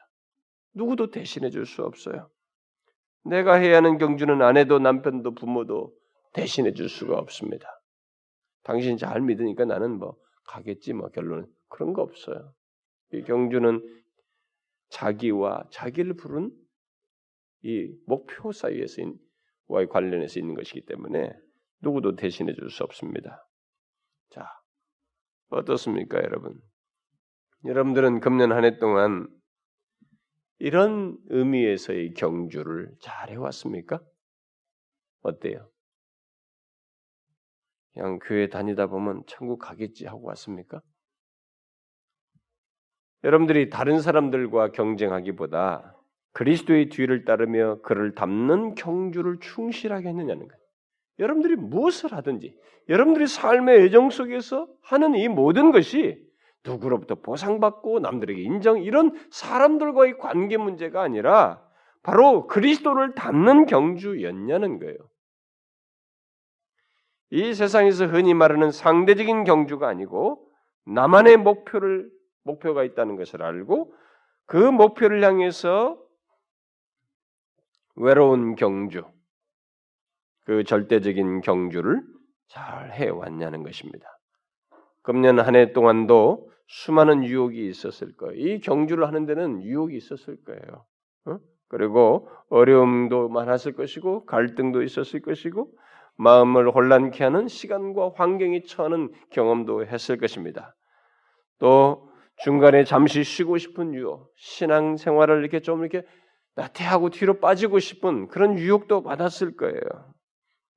[0.74, 2.28] 누구도 대신해 줄 수 없어요.
[3.24, 5.94] 내가 해야 하는 경주는 아내도 남편도 부모도
[6.32, 7.68] 대신해 줄 수가 없습니다.
[8.64, 12.52] 당신이 잘 믿으니까 나는 뭐 가겠지 뭐 결론은 그런 거 없어요.
[13.12, 13.80] 이 경주는
[14.90, 16.50] 자기와 자기를 부른
[17.62, 19.02] 이 목표 사이에서
[19.66, 21.32] 와의 관련해서 있는 것이기 때문에
[21.80, 23.46] 누구도 대신해 줄 수 없습니다.
[24.30, 24.46] 자,
[25.48, 26.60] 어떻습니까, 여러분?
[27.64, 29.28] 여러분들은 금년 한 해 동안
[30.62, 34.00] 이런 의미에서의 경주를 잘 해왔습니까?
[35.22, 35.68] 어때요?
[37.92, 40.80] 그냥 교회 다니다 보면 천국 가겠지 하고 왔습니까?
[43.24, 45.96] 여러분들이 다른 사람들과 경쟁하기보다
[46.30, 50.62] 그리스도의 뒤를 따르며 그를 닮는 경주를 충실하게 했느냐는 거예요.
[51.18, 52.56] 여러분들이 무엇을 하든지
[52.88, 56.24] 여러분들이 삶의 애정 속에서 하는 이 모든 것이
[56.64, 61.62] 누구로부터 보상받고 남들에게 인정 이런 사람들과의 관계 문제가 아니라
[62.02, 64.96] 바로 그리스도를 닮는 경주였냐는 거예요.
[67.30, 70.46] 이 세상에서 흔히 말하는 상대적인 경주가 아니고
[70.84, 72.10] 나만의 목표를
[72.44, 73.94] 목표가 있다는 것을 알고
[74.46, 75.98] 그 목표를 향해서
[77.94, 79.04] 외로운 경주,
[80.44, 82.02] 그 절대적인 경주를
[82.48, 84.06] 잘 해왔냐는 것입니다.
[85.02, 88.34] 금년 한 해 동안도 수많은 유혹이 있었을 거예요.
[88.34, 90.84] 이 경주를 하는 데는 유혹이 있었을 거예요.
[91.26, 91.38] 어?
[91.68, 95.72] 그리고 어려움도 많았을 것이고 갈등도 있었을 것이고
[96.16, 100.74] 마음을 혼란케 하는 시간과 환경이 처하는 경험도 했을 것입니다.
[101.58, 106.06] 또 중간에 잠시 쉬고 싶은 유혹, 신앙 생활을 이렇게 좀 이렇게
[106.54, 109.80] 나태하고 뒤로 빠지고 싶은 그런 유혹도 받았을 거예요.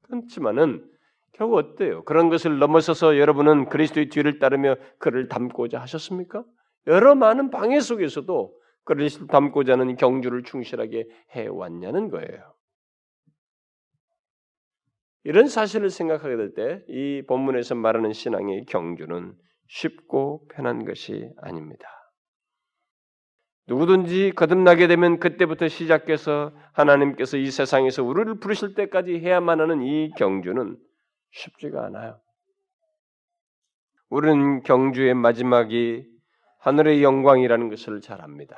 [0.03, 0.87] 그렇지만은
[1.35, 2.03] 결국 어때요?
[2.05, 6.43] 그런 것을 넘어서서 여러분은 그리스도의 뒤를 따르며 그를 닮고자 하셨습니까?
[6.87, 8.53] 여러 많은 방해 속에서도
[8.85, 12.53] 그리스도 닮고자 하는 경주를 충실하게 해왔냐는 거예요.
[15.23, 19.33] 이런 사실을 생각하게 될 때 이 본문에서 말하는 신앙의 경주는
[19.67, 21.89] 쉽고 편한 것이 아닙니다.
[23.67, 30.77] 누구든지 거듭나게 되면 그때부터 시작해서 하나님께서 이 세상에서 우리를 부르실 때까지 해야만 하는 이 경주는
[31.35, 32.19] 쉽지가 않아요.
[34.09, 36.07] 우리는 경주의 마지막이
[36.59, 38.57] 하늘의 영광이라는 것을 잘 압니다.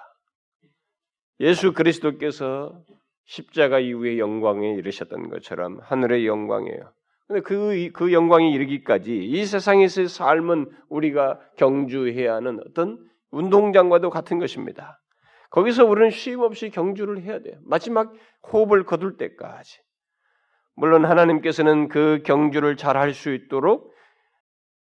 [1.40, 2.84] 예수 그리스도께서
[3.26, 6.94] 십자가 이후의 영광에 이르셨던 것처럼 하늘의 영광이에요.
[7.28, 15.02] 근데 그, 그 영광이 이르기까지 이 세상에서의 삶은 우리가 경주해야 하는 어떤 운동장과도 같은 것입니다.
[15.50, 17.58] 거기서 우리는 쉼 없이 경주를 해야 돼요.
[17.64, 18.14] 마지막
[18.52, 19.80] 호흡을 거둘 때까지.
[20.78, 23.94] 물론 하나님께서는 그 경주를 잘 할 수 있도록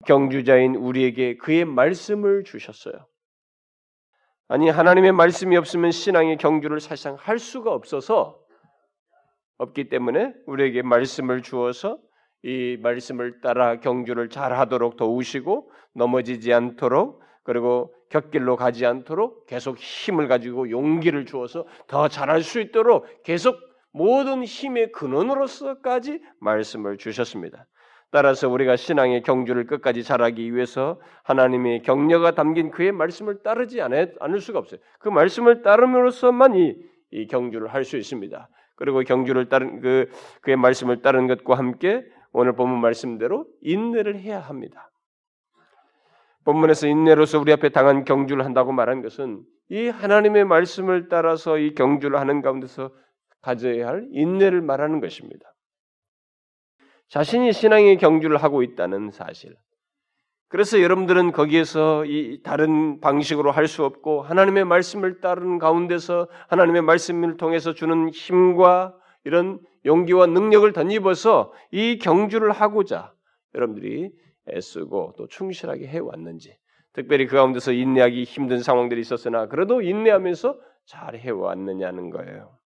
[0.06, 2.94] 경주자인 우리에게 그의 말씀을 주셨어요.
[4.48, 8.38] 아니 하나님의 말씀이 없으면 신앙의 경주를 사실상 할 수가 없어서
[9.58, 11.98] 없기 때문에 우리에게 말씀을 주어서
[12.42, 20.28] 이 말씀을 따라 경주를 잘 하도록 도우시고 넘어지지 않도록 그리고 곁길로 가지 않도록 계속 힘을
[20.28, 23.56] 가지고 용기를 주어서 더 잘할 수 있도록 계속
[23.92, 27.66] 모든 힘의 근원으로서까지 말씀을 주셨습니다.
[28.10, 34.58] 따라서 우리가 신앙의 경주를 끝까지 잘하기 위해서 하나님의 격려가 담긴 그의 말씀을 따르지 않을 수가
[34.58, 34.80] 없어요.
[34.98, 36.76] 그 말씀을 따름으로써만 이,
[37.10, 38.48] 이 경주를 할 수 있습니다.
[38.76, 40.10] 그리고 경주를 따른 그
[40.42, 44.90] 그의 말씀을 따른 것과 함께 오늘 본문 말씀대로 인내를 해야 합니다.
[46.44, 52.18] 본문에서 인내로서 우리 앞에 당한 경주를 한다고 말한 것은 이 하나님의 말씀을 따라서 이 경주를
[52.18, 52.90] 하는 가운데서
[53.42, 55.52] 가져야 할 인내를 말하는 것입니다.
[57.08, 59.54] 자신이 신앙의 경주를 하고 있다는 사실.
[60.48, 67.36] 그래서 여러분들은 거기에서 이 다른 방식으로 할 수 없고 하나님의 말씀을 따르는 가운데서 하나님의 말씀을
[67.36, 73.14] 통해서 주는 힘과 이런 용기와 능력을 덧입어서 이 경주를 하고자
[73.54, 74.10] 여러분들이
[74.50, 76.56] 애쓰고 또 충실하게 해왔는지
[76.92, 82.58] 특별히 그 가운데서 인내하기 힘든 상황들이 있었으나 그래도 인내하면서 잘 해왔느냐는 거예요.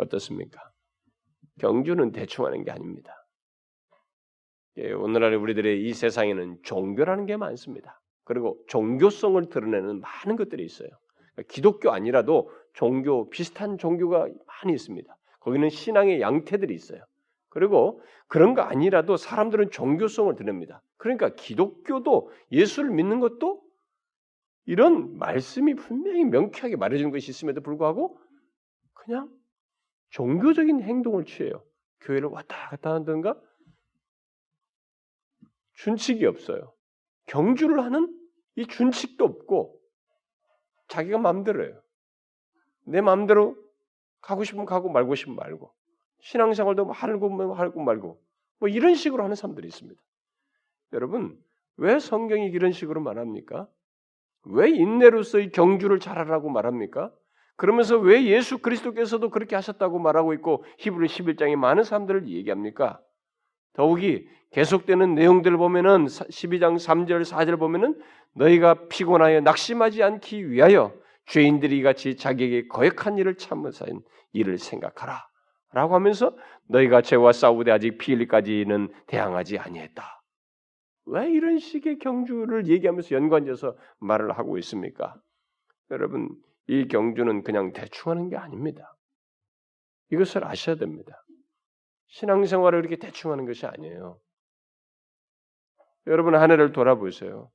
[0.00, 0.60] 어떻습니까?
[1.60, 3.14] 경주는 대충 하는 게 아닙니다.
[4.78, 8.00] 예, 오늘날 우리들의 이 세상에는 종교라는 게 많습니다.
[8.24, 10.88] 그리고 종교성을 드러내는 많은 것들이 있어요.
[11.34, 15.16] 그러니까 기독교 아니라도 종교 비슷한 종교가 많이 있습니다.
[15.40, 17.02] 거기는 신앙의 양태들이 있어요.
[17.48, 20.82] 그리고 그런 거 아니라도 사람들은 종교성을 드립니다.
[20.96, 23.60] 그러니까 기독교도 예수를 믿는 것도
[24.66, 28.20] 이런 말씀이 분명히 명쾌하게 말해주는 것이 있음에도 불구하고
[28.92, 29.28] 그냥
[30.10, 31.64] 종교적인 행동을 취해요.
[32.00, 33.40] 교회를 왔다 갔다 하든가
[35.74, 36.72] 준칙이 없어요.
[37.26, 38.14] 경주를 하는
[38.56, 39.80] 이 준칙도 없고
[40.88, 41.80] 자기가 마음대로 해요.
[42.84, 43.56] 내 마음대로
[44.20, 45.72] 가고 싶으면 가고 말고 싶으면 말고
[46.20, 48.22] 신앙생활도 하고 하고 말고
[48.58, 50.00] 뭐 이런 식으로 하는 사람들이 있습니다.
[50.92, 51.42] 여러분
[51.76, 53.68] 왜 성경이 이런 식으로 말합니까?
[54.44, 57.12] 왜 인내로서의 경주를 잘하라고 말합니까?
[57.60, 63.02] 그러면서 왜 예수 그리스도께서도 그렇게 하셨다고 말하고 있고 히브리 11장에 많은 사람들을 얘기합니까?
[63.74, 68.00] 더욱이 계속되는 내용들을 보면은 12장 3절 4절 보면은
[68.32, 70.94] 너희가 피곤하여 낙심하지 않기 위하여
[71.26, 74.00] 죄인들이 같이 자기에게 거역한 일을 참으사인
[74.32, 75.28] 일을 생각하라.
[75.74, 76.34] 라고 하면서
[76.66, 80.22] 너희가 죄와 싸우되 아직 피 흘리까지는 대항하지 아니했다.
[81.04, 85.14] 왜 이런 식의 경주를 얘기하면서 연관져서 말을 하고 있습니까?
[85.90, 86.30] 여러분
[86.66, 88.96] 이 경주는 그냥 대충 하는 게 아닙니다.
[90.10, 91.24] 이것을 아셔야 됩니다.
[92.08, 94.20] 신앙생활을 이렇게 대충 하는 것이 아니에요.
[96.06, 97.50] 여러분 한 해를 돌아보세요.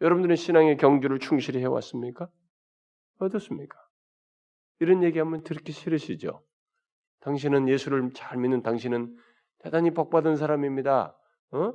[0.00, 2.28] 여러분들은 신앙의 경주를 충실히 해왔습니까?
[3.18, 3.78] 어떻습니까?
[4.80, 6.42] 이런 얘기하면 듣기 싫으시죠?
[7.20, 9.14] 당신은 예수를 잘 믿는 당신은
[9.58, 11.16] 대단히 복받은 사람입니다.
[11.52, 11.72] 어?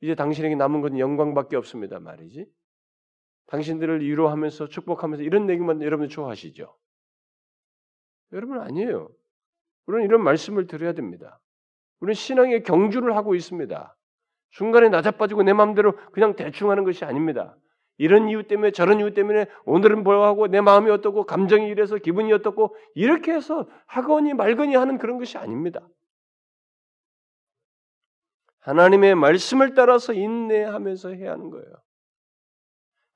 [0.00, 1.98] 이제 당신에게 남은 건 영광밖에 없습니다.
[1.98, 2.46] 말이지.
[3.50, 6.74] 당신들을 위로하면서 축복하면서 이런 얘기만 여러분 좋아하시죠?
[8.32, 9.08] 여러분 아니에요.
[9.86, 11.40] 우리는 이런 말씀을 드려야 됩니다.
[11.98, 13.96] 우리는 신앙의 경주를 하고 있습니다.
[14.50, 17.56] 중간에 낮아빠지고 내 마음대로 그냥 대충 하는 것이 아닙니다.
[17.98, 22.74] 이런 이유 때문에 저런 이유 때문에 오늘은 뭐하고 내 마음이 어떻고 감정이 이래서 기분이 어떻고
[22.94, 25.86] 이렇게 해서 하거니 말거니 하는 그런 것이 아닙니다.
[28.60, 31.66] 하나님의 말씀을 따라서 인내하면서 해야 하는 거예요.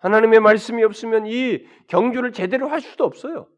[0.04, 3.48] 하나님의 말씀이 없으면 이 경주를 제대로 할 수도 없어요.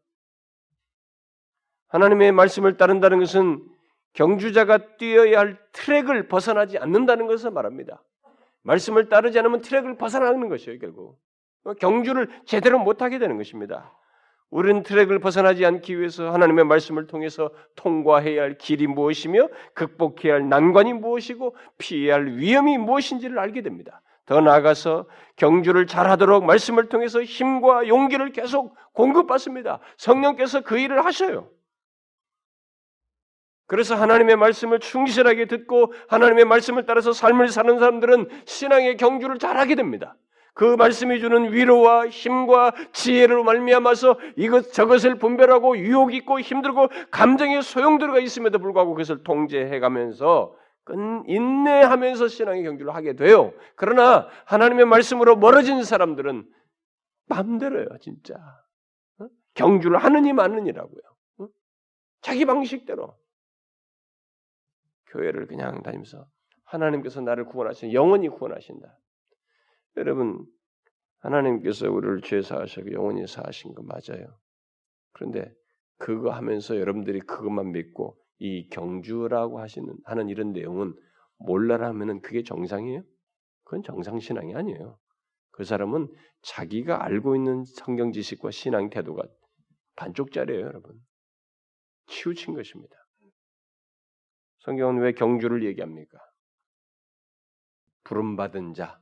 [1.89, 3.61] 하나님의 말씀을 따른다는 것은
[4.13, 8.01] 경주자가 뛰어야 할 트랙을 벗어나지 않는다는 것을 말합니다.
[8.63, 11.19] 말씀을 따르지 않으면 트랙을 벗어나는 것이에요, 결국.
[11.79, 13.93] 경주를 제대로 못하게 되는 것입니다.
[14.49, 20.93] 우리는 트랙을 벗어나지 않기 위해서 하나님의 말씀을 통해서 통과해야 할 길이 무엇이며 극복해야 할 난관이
[20.93, 24.01] 무엇이고 피해야 할 위험이 무엇인지를 알게 됩니다.
[24.27, 29.79] 더 나아가서 경주를 잘하도록 말씀을 통해서 힘과 용기를 계속 공급받습니다.
[29.97, 31.49] 성령께서 그 일을 하셔요.
[33.67, 40.15] 그래서 하나님의 말씀을 충실하게 듣고 하나님의 말씀을 따라서 삶을 사는 사람들은 신앙의 경주를 잘하게 됩니다.
[40.53, 48.19] 그 말씀이 주는 위로와 힘과 지혜를 말미암아서 이것 저것을 분별하고 유혹 있고 힘들고 감정의 소용돌이가
[48.19, 50.55] 있음에도 불구하고 그것을 통제해 가면서
[50.93, 53.53] 인내하면서 신앙의 경주를 하게 돼요.
[53.75, 56.49] 그러나 하나님의 말씀으로 멀어진 사람들은
[57.27, 58.35] 마음대로요, 진짜.
[59.19, 59.27] 어?
[59.53, 61.01] 경주를 하느니 마느니라고요.
[61.39, 61.47] 어?
[62.21, 63.17] 자기 방식대로.
[65.07, 66.25] 교회를 그냥 다니면서
[66.63, 68.97] 하나님께서 나를 구원하신 영원히 구원하신다.
[69.97, 70.45] 여러분
[71.19, 74.37] 하나님께서 우리를 죄 사하시고 영원히 사하신 거 맞아요.
[75.13, 75.51] 그런데
[75.97, 80.93] 그거 하면서 여러분들이 그것만 믿고 이 경주라고 하시는 하는 이런 내용은
[81.37, 83.03] 몰라라 하면은 그게 정상이에요?
[83.63, 84.97] 그건 정상 신앙이 아니에요.
[85.51, 86.07] 그 사람은
[86.41, 89.23] 자기가 알고 있는 성경 지식과 신앙 태도가
[89.95, 90.95] 반쪽짜리예요, 여러분.
[92.07, 92.95] 치우친 것입니다.
[94.59, 96.17] 성경은 왜 경주를 얘기합니까?
[98.03, 98.99] 부름 받은 자,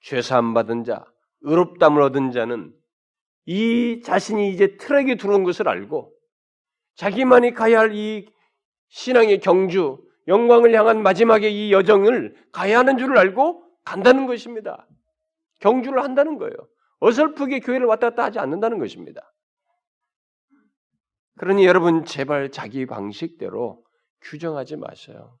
[0.00, 1.04] 죄 사함 받은 자,
[1.42, 2.74] 의롭담을 얻은 자는
[3.44, 6.12] 이 자신이 이제 트랙에 들어온 것을 알고
[6.96, 8.26] 자기만이 가야 할 이
[8.90, 9.98] 신앙의 경주,
[10.28, 14.86] 영광을 향한 마지막의 이 여정을 가야 하는 줄을 알고 간다는 것입니다.
[15.60, 16.54] 경주를 한다는 거예요.
[17.00, 19.32] 어설프게 교회를 왔다 갔다 하지 않는다는 것입니다.
[21.38, 23.82] 그러니 여러분 제발 자기 방식대로
[24.22, 25.38] 규정하지 마세요.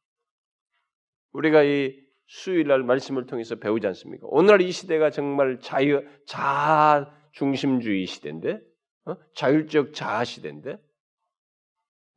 [1.32, 1.94] 우리가 이
[2.26, 4.26] 수요일 날 말씀을 통해서 배우지 않습니까?
[4.30, 8.60] 오늘 이 시대가 정말 자유 자아 중심주의 시대인데,
[9.06, 9.16] 어?
[9.34, 10.78] 자율적 자아 시대인데,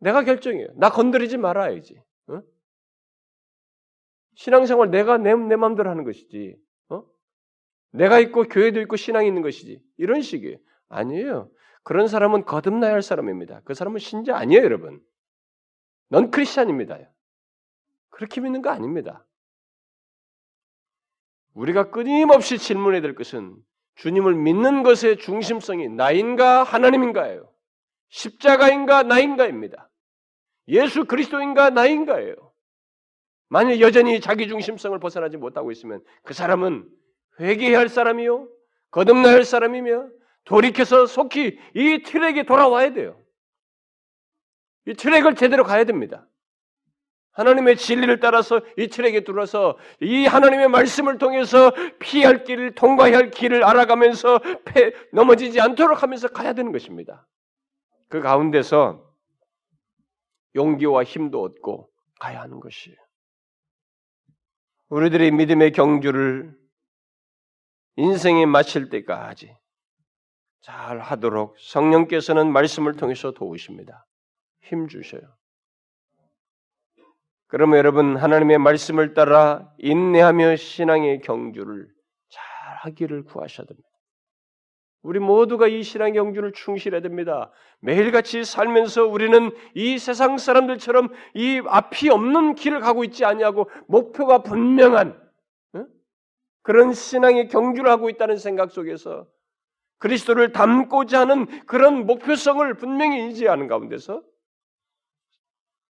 [0.03, 0.67] 내가 결정해요.
[0.75, 1.97] 나 건드리지 말아야지.
[2.27, 2.41] 어?
[4.35, 6.57] 신앙생활 내가 내, 내 마음대로 하는 것이지.
[6.89, 7.05] 어?
[7.91, 9.81] 내가 있고 교회도 있고 신앙이 있는 것이지.
[9.97, 10.57] 이런 식이에요.
[10.89, 11.49] 아니에요.
[11.83, 13.61] 그런 사람은 거듭나야 할 사람입니다.
[13.63, 15.01] 그 사람은 신자 아니에요, 여러분.
[16.09, 16.99] 넌 크리스찬입니다.
[18.09, 19.25] 그렇게 믿는 거 아닙니다.
[21.53, 23.55] 우리가 끊임없이 질문해야 될 것은
[23.95, 27.49] 주님을 믿는 것의 중심성이 나인가 하나님인가예요.
[28.09, 29.89] 십자가인가 나인가입니다.
[30.67, 32.35] 예수 그리스도인가 나인가예요.
[33.49, 36.87] 만약 여전히 자기 중심성을 벗어나지 못하고 있으면 그 사람은
[37.39, 38.47] 회개해야 할 사람이요,
[38.91, 40.07] 거듭나야 할 사람이며
[40.45, 43.19] 돌이켜서 속히 이 트랙에 돌아와야 돼요.
[44.85, 46.27] 이 트랙을 제대로 가야 됩니다.
[47.31, 53.63] 하나님의 진리를 따라서 이 트랙에 들어서 이 하나님의 말씀을 통해서 피할 길을 통과해야 할 길을
[53.63, 57.27] 알아가면서 패, 넘어지지 않도록 하면서 가야 되는 것입니다.
[58.09, 59.12] 그 가운데서
[60.55, 61.89] 용기와 힘도 얻고
[62.19, 62.97] 가야 하는 것이에요.
[64.89, 66.55] 우리들의 믿음의 경주를
[67.95, 69.55] 인생에 마칠 때까지
[70.61, 74.05] 잘 하도록 성령께서는 말씀을 통해서 도우십니다.
[74.61, 75.21] 힘 주셔요.
[77.47, 81.87] 그러면 여러분 하나님의 말씀을 따라 인내하며 신앙의 경주를
[82.29, 82.43] 잘
[82.77, 83.92] 하기를 구하셔야 됩니다.
[85.03, 87.51] 우리 모두가 이 신앙 경주를 충실해야 됩니다.
[87.81, 95.21] 매일같이 살면서 우리는 이 세상 사람들처럼 이 앞이 없는 길을 가고 있지 아니하고 목표가 분명한
[96.61, 99.27] 그런 신앙의 경주를 하고 있다는 생각 속에서
[99.99, 104.23] 그리스도를 닮고자 하는 그런 목표성을 분명히 인지하는 가운데서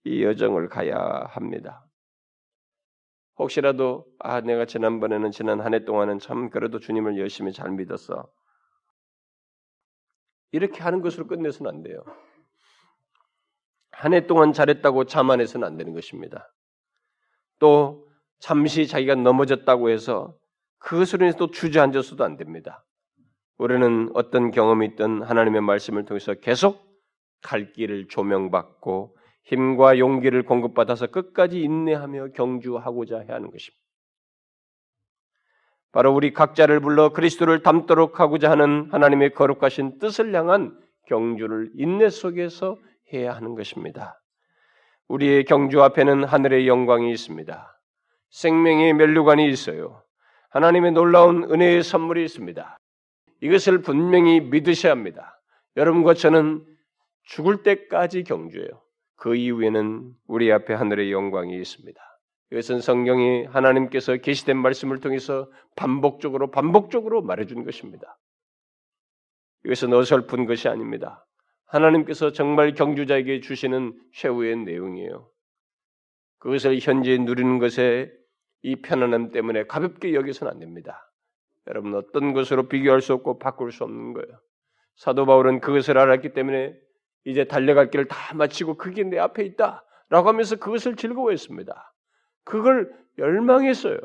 [0.06, 0.98] 이 여정을 가야
[1.30, 1.86] 합니다.
[3.38, 8.28] 혹시라도 아 내가 지난번에는 지난 한 해 동안은 참 그래도 주님을 열심히 잘 믿었어.
[10.56, 12.04] 이렇게 하는 것으로 끝내서는 안 돼요.
[13.92, 16.54] 한 해 동안 잘했다고 자만해서는 안 되는 것입니다.
[17.60, 18.08] 또
[18.40, 20.38] 잠시 자기가 넘어졌다고 해서
[20.80, 22.86] 그것으로 인해서 또 주저앉아서도 안 됩니다.
[23.58, 26.86] 우리는 어떤 경험이 있든 하나님의 말씀을 통해서 계속
[27.42, 33.85] 갈 길을 조명받고 힘과 용기를 공급받아서 끝까지 인내하며 경주하고자 해야 하는 것입니다.
[35.96, 40.78] 바로 우리 각자를 불러 그리스도를 닮도록 하고자 하는 하나님의 거룩하신 뜻을 향한
[41.08, 42.76] 경주를 인내 속에서
[43.14, 44.22] 해야 하는 것입니다.
[45.08, 47.80] 우리의 경주 앞에는 하늘의 영광이 있습니다.
[48.30, 50.04] 생명의 멸류관이 있어요.
[50.50, 52.78] 하나님의 놀라운 은혜의 선물이 있습니다.
[53.40, 55.40] 이것을 분명히 믿으셔야 합니다.
[55.78, 56.62] 여러분과 저는
[57.24, 58.82] 죽을 때까지 경주해요.
[59.16, 62.02] 그 이후에는 우리 앞에 하늘의 영광이 있습니다.
[62.56, 68.18] 이것은 성경이 하나님께서 계시된 말씀을 통해서 반복적으로 반복적으로 말해준 것입니다.
[69.66, 71.28] 이것은 어설픈 것이 아닙니다.
[71.66, 75.30] 하나님께서 정말 경주자에게 주시는 최후의 내용이에요.
[76.38, 78.10] 그것을 현재 누리는 것에
[78.62, 81.12] 이 편안함 때문에 가볍게 여기서는 안 됩니다.
[81.68, 84.40] 여러분 어떤 것으로 비교할 수 없고 바꿀 수 없는 거예요.
[84.96, 86.74] 사도 바울은 그것을 알았기 때문에
[87.26, 91.92] 이제 달려갈 길을 다 마치고 그게 내 앞에 있다라고 하면서 그것을 즐거워했습니다.
[92.46, 93.98] 그걸 열망했어요.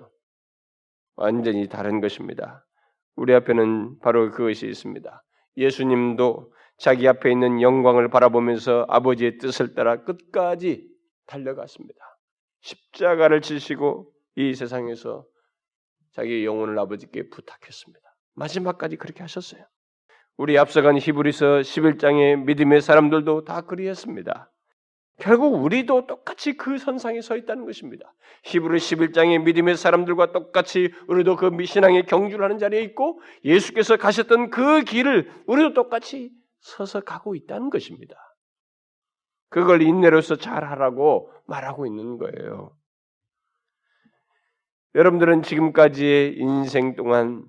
[1.17, 2.67] 완전히 다른 것입니다.
[3.15, 5.23] 우리 앞에는 바로 그것이 있습니다.
[5.57, 10.89] 예수님도 자기 앞에 있는 영광을 바라보면서 아버지의 뜻을 따라 끝까지
[11.27, 12.01] 달려갔습니다.
[12.63, 15.25] 십자가를 지시고 이 세상에서
[16.13, 18.01] 자기 영혼을 아버지께 부탁했습니다.
[18.35, 19.63] 마지막까지 그렇게 하셨어요.
[20.37, 24.51] 우리 앞서간 히브리서 11장의 믿음의 사람들도 다 그리했습니다.
[25.21, 28.13] 결국 우리도 똑같이 그 선상에 서 있다는 것입니다.
[28.45, 34.83] 히브리 11장의 믿음의 사람들과 똑같이 우리도 그 신앙의 경주를 하는 자리에 있고 예수께서 가셨던 그
[34.83, 38.17] 길을 우리도 똑같이 서서 가고 있다는 것입니다.
[39.49, 42.77] 그걸 인내로서 잘 하라고 말하고 있는 거예요.
[44.95, 47.45] 여러분들은 지금까지의 인생 동안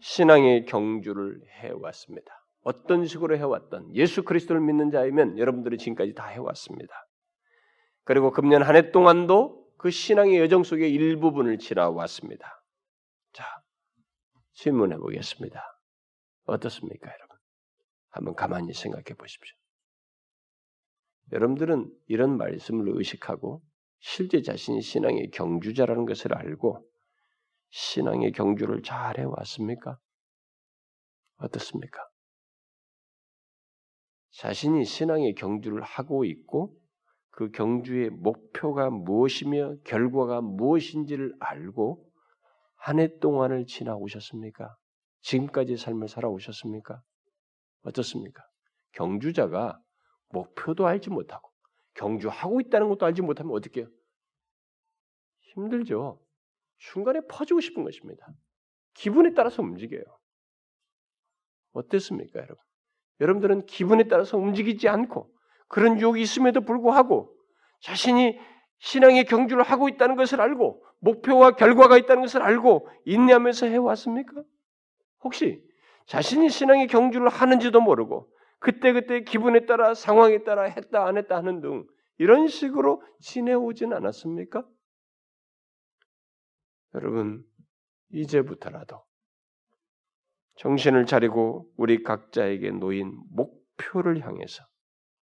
[0.00, 2.37] 신앙의 경주를 해왔습니다.
[2.62, 6.94] 어떤 식으로 해왔던 예수 그리스도를 믿는 자이면 여러분들이 지금까지 다 해왔습니다.
[8.04, 12.62] 그리고 금년 한 해 동안도 그 신앙의 여정 속의 일부분을 지나왔습니다.
[13.32, 13.44] 자,
[14.54, 15.62] 질문해 보겠습니다.
[16.44, 17.36] 어떻습니까, 여러분?
[18.10, 19.54] 한번 가만히 생각해 보십시오.
[21.32, 23.62] 여러분들은 이런 말씀을 의식하고
[24.00, 26.84] 실제 자신이 신앙의 경주자라는 것을 알고
[27.70, 29.98] 신앙의 경주를 잘 해왔습니까?
[31.36, 32.02] 어떻습니까?
[34.38, 36.72] 자신이 신앙의 경주를 하고 있고
[37.30, 42.08] 그 경주의 목표가 무엇이며 결과가 무엇인지를 알고
[42.76, 44.76] 한 해 동안을 지나오셨습니까?
[45.22, 47.02] 지금까지 삶을 살아오셨습니까?
[47.82, 48.44] 어떻습니까?
[48.92, 49.76] 경주자가
[50.28, 51.50] 목표도 알지 못하고
[51.94, 53.88] 경주하고 있다는 것도 알지 못하면 어떻게 해요?
[55.52, 56.22] 힘들죠.
[56.78, 58.24] 순간에 퍼지고 싶은 것입니다.
[58.94, 60.04] 기분에 따라서 움직여요.
[61.72, 62.67] 어땠습니까, 여러분?
[63.20, 65.30] 여러분들은 기분에 따라서 움직이지 않고
[65.68, 67.34] 그런 유혹이 있음에도 불구하고
[67.80, 68.38] 자신이
[68.78, 74.42] 신앙의 경주를 하고 있다는 것을 알고 목표와 결과가 있다는 것을 알고 인내하면서 해왔습니까?
[75.22, 75.62] 혹시
[76.06, 81.86] 자신이 신앙의 경주를 하는지도 모르고 그때그때 기분에 따라 상황에 따라 했다 안 했다 하는 등
[82.18, 84.64] 이런 식으로 지내오진 않았습니까?
[86.94, 87.44] 여러분
[88.10, 89.02] 이제부터라도
[90.58, 94.64] 정신을 차리고 우리 각자에게 놓인 목표를 향해서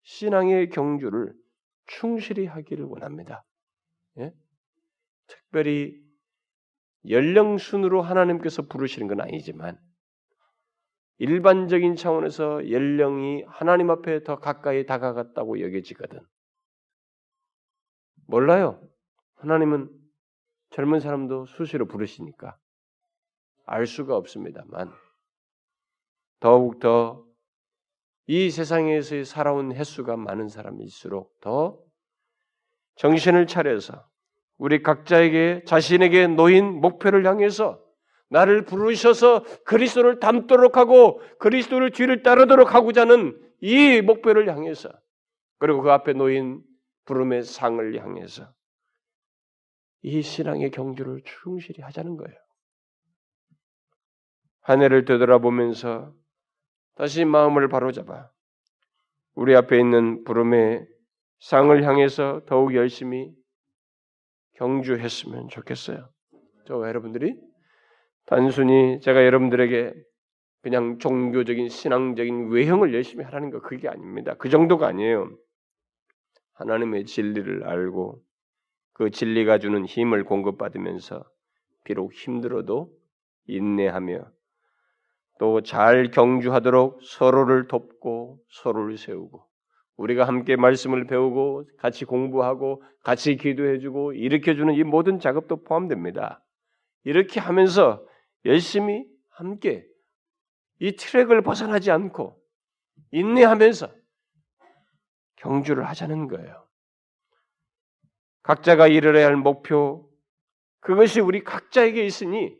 [0.02, 1.34] 신앙의 경주를
[1.86, 3.44] 충실히 하기를 원합니다.
[4.18, 4.34] 예?
[5.26, 5.98] 특별히
[7.08, 9.78] 연령 순으로 하나님께서 부르시는 건 아니지만
[11.18, 16.20] 일반적인 차원에서 연령이 하나님 앞에 더 가까이 다가갔다고 여겨지거든.
[18.26, 18.86] 몰라요.
[19.36, 19.88] 하나님은
[20.70, 22.58] 젊은 사람도 수시로 부르시니까
[23.64, 24.92] 알 수가 없습니다만
[26.40, 27.24] 더욱 더
[28.26, 31.78] 이 세상에서 살아온 횟수가 많은 사람일수록 더
[32.96, 34.08] 정신을 차려서
[34.56, 37.82] 우리 각자에게 자신에게 놓인 목표를 향해서
[38.30, 44.88] 나를 부르셔서 그리스도를 닮도록 하고 그리스도를 뒤를 따르도록 하고자 하는 이 목표를 향해서
[45.58, 46.62] 그리고 그 앞에 놓인
[47.04, 48.50] 부름의 상을 향해서
[50.02, 52.38] 이 신앙의 경주를 충실히 하자는 거예요.
[54.60, 56.14] 한 해를 되돌아보면서
[56.94, 58.30] 다시 마음을 바로잡아
[59.34, 60.86] 우리 앞에 있는 부름의
[61.40, 63.32] 상을 향해서 더욱 열심히
[64.54, 66.08] 경주했으면 좋겠어요.
[66.66, 67.36] 저 여러분들이
[68.26, 69.92] 단순히 제가 여러분들에게
[70.62, 74.34] 그냥 종교적인 신앙적인 외형을 열심히 하라는 거 그게 아닙니다.
[74.38, 75.36] 그 정도가 아니에요.
[76.54, 78.22] 하나님의 진리를 알고
[78.94, 81.24] 그 진리가 주는 힘을 공급받으면서
[81.82, 82.90] 비록 힘들어도
[83.46, 84.24] 인내하며
[85.38, 89.46] 또 잘 경주하도록 서로를 돕고 서로를 세우고
[89.96, 96.42] 우리가 함께 말씀을 배우고 같이 공부하고 같이 기도해주고 일으켜주는 이 모든 작업도 포함됩니다.
[97.04, 98.04] 이렇게 하면서
[98.44, 99.86] 열심히 함께
[100.80, 102.40] 이 트랙을 벗어나지 않고
[103.12, 103.88] 인내하면서
[105.36, 106.64] 경주를 하자는 거예요.
[108.42, 110.10] 각자가 이르러야 할 목표,
[110.80, 112.56] 그것이 우리 각자에게 있으니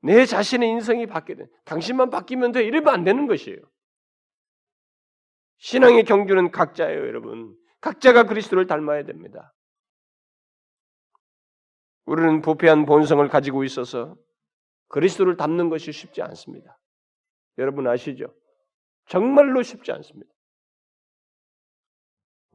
[0.00, 3.58] 내 자신의 인성이 바뀌든 당신만 바뀌면 돼 이러면 안 되는 것이에요.
[5.58, 7.56] 신앙의 경주는 각자예요, 여러분.
[7.80, 9.54] 각자가 그리스도를 닮아야 됩니다.
[12.04, 14.16] 우리는 부패한 본성을 가지고 있어서
[14.88, 16.78] 그리스도를 닮는 것이 쉽지 않습니다.
[17.58, 18.34] 여러분 아시죠?
[19.06, 20.30] 정말로 쉽지 않습니다.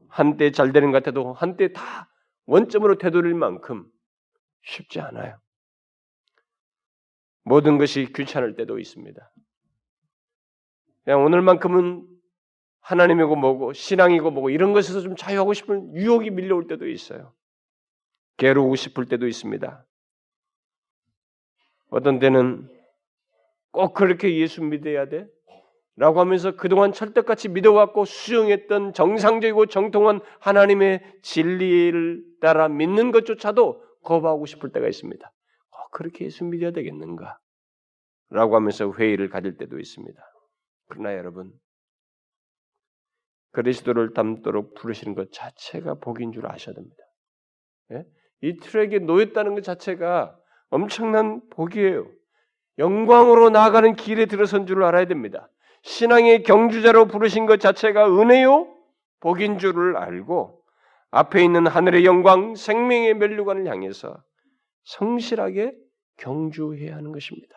[0.08, 2.08] 한때 잘 되는 것 같아도 한때 다
[2.46, 3.86] 원점으로 되돌릴 만큼
[4.62, 5.38] 쉽지 않아요.
[7.44, 9.30] 모든 것이 귀찮을 때도 있습니다.
[11.04, 12.06] 그냥 오늘만큼은
[12.80, 17.32] 하나님이고 뭐고 신앙이고 뭐고 이런 것에서 좀 자유하고 싶은 유혹이 밀려올 때도 있어요.
[18.36, 19.86] 괴로우고 싶을 때도 있습니다.
[21.90, 22.68] 어떤 때는
[23.70, 25.26] 꼭 그렇게 예수 믿어야 돼?
[25.96, 34.72] 라고 하면서 그동안 철떡같이 믿어왔고 수용했던 정상적이고 정통한 하나님의 진리를 따라 믿는 것조차도 거부하고 싶을
[34.72, 35.30] 때가 있습니다.
[35.94, 37.38] 어, 그렇게 예수 믿어야 되겠는가?
[38.30, 40.20] 라고 하면서 회의를 가질 때도 있습니다.
[40.88, 41.52] 그러나 여러분,
[43.52, 46.96] 그리스도를 닮도록 부르시는 것 자체가 복인 줄 아셔야 됩니다.
[47.92, 48.04] 예?
[48.42, 50.36] 이 트랙에 놓였다는 것 자체가
[50.70, 52.10] 엄청난 복이에요.
[52.78, 55.48] 영광으로 나아가는 길에 들어선 줄 알아야 됩니다.
[55.82, 58.66] 신앙의 경주자로 부르신 것 자체가 은혜요,
[59.20, 60.60] 복인 줄을 알고
[61.12, 64.20] 앞에 있는 하늘의 영광, 생명의 멸류관을 향해서
[64.82, 65.83] 성실하게
[66.16, 67.54] 경주해야 하는 것입니다.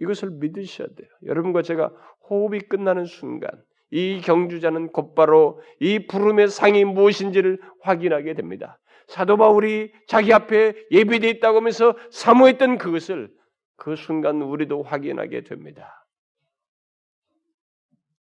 [0.00, 1.08] 이것을 믿으셔야 돼요.
[1.24, 1.92] 여러분과 제가
[2.28, 3.50] 호흡이 끝나는 순간
[3.90, 8.78] 이 경주자는 곧바로 이 부름의 상이 무엇인지를 확인하게 됩니다.
[9.08, 13.30] 사도 바울이 자기 앞에 예비되어 있다고 하면서 사모했던 그것을
[13.76, 16.06] 그 순간 우리도 확인하게 됩니다.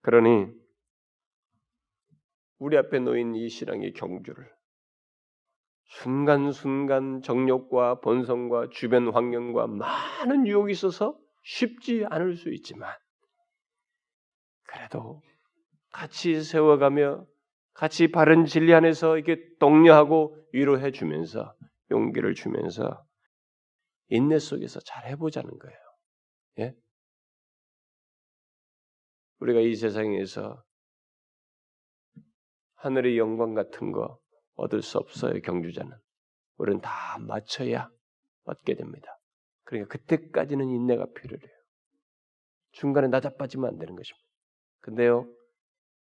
[0.01, 0.47] 그러니
[2.59, 4.49] 우리 앞에 놓인 이 신앙의 경주를
[5.87, 12.93] 순간순간 정욕과 본성과 주변 환경과 많은 유혹이 있어서 쉽지 않을 수 있지만
[14.63, 15.21] 그래도
[15.91, 17.25] 같이 세워가며
[17.73, 21.55] 같이 바른 진리 안에서 이렇게 독려하고 위로해 주면서
[21.89, 23.05] 용기를 주면서
[24.09, 25.77] 인내 속에서 잘 해보자는 거예요.
[26.59, 26.75] 예?
[29.39, 30.63] 우리가 이 세상에서
[32.75, 34.19] 하늘의 영광 같은 거
[34.57, 35.95] 얻을 수 없어요, 경주자는.
[36.57, 37.89] 우리는 다 맞춰야
[38.43, 39.07] 얻게 됩니다.
[39.63, 41.57] 그러니까 그때까지는 인내가 필요해요.
[42.71, 44.27] 중간에 나자빠지면 안 되는 것입니다.
[44.81, 45.27] 근데요,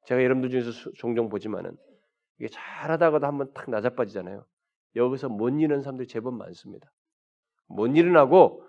[0.06, 1.78] 제가 여러분들 중에서 종종 보지만은
[2.40, 4.46] 이게 잘하다가도 한번 탁 나자빠지잖아요.
[4.96, 6.92] 여기서 못 일어나는 사람들이 제법 많습니다.
[7.68, 8.64] 못 일어나고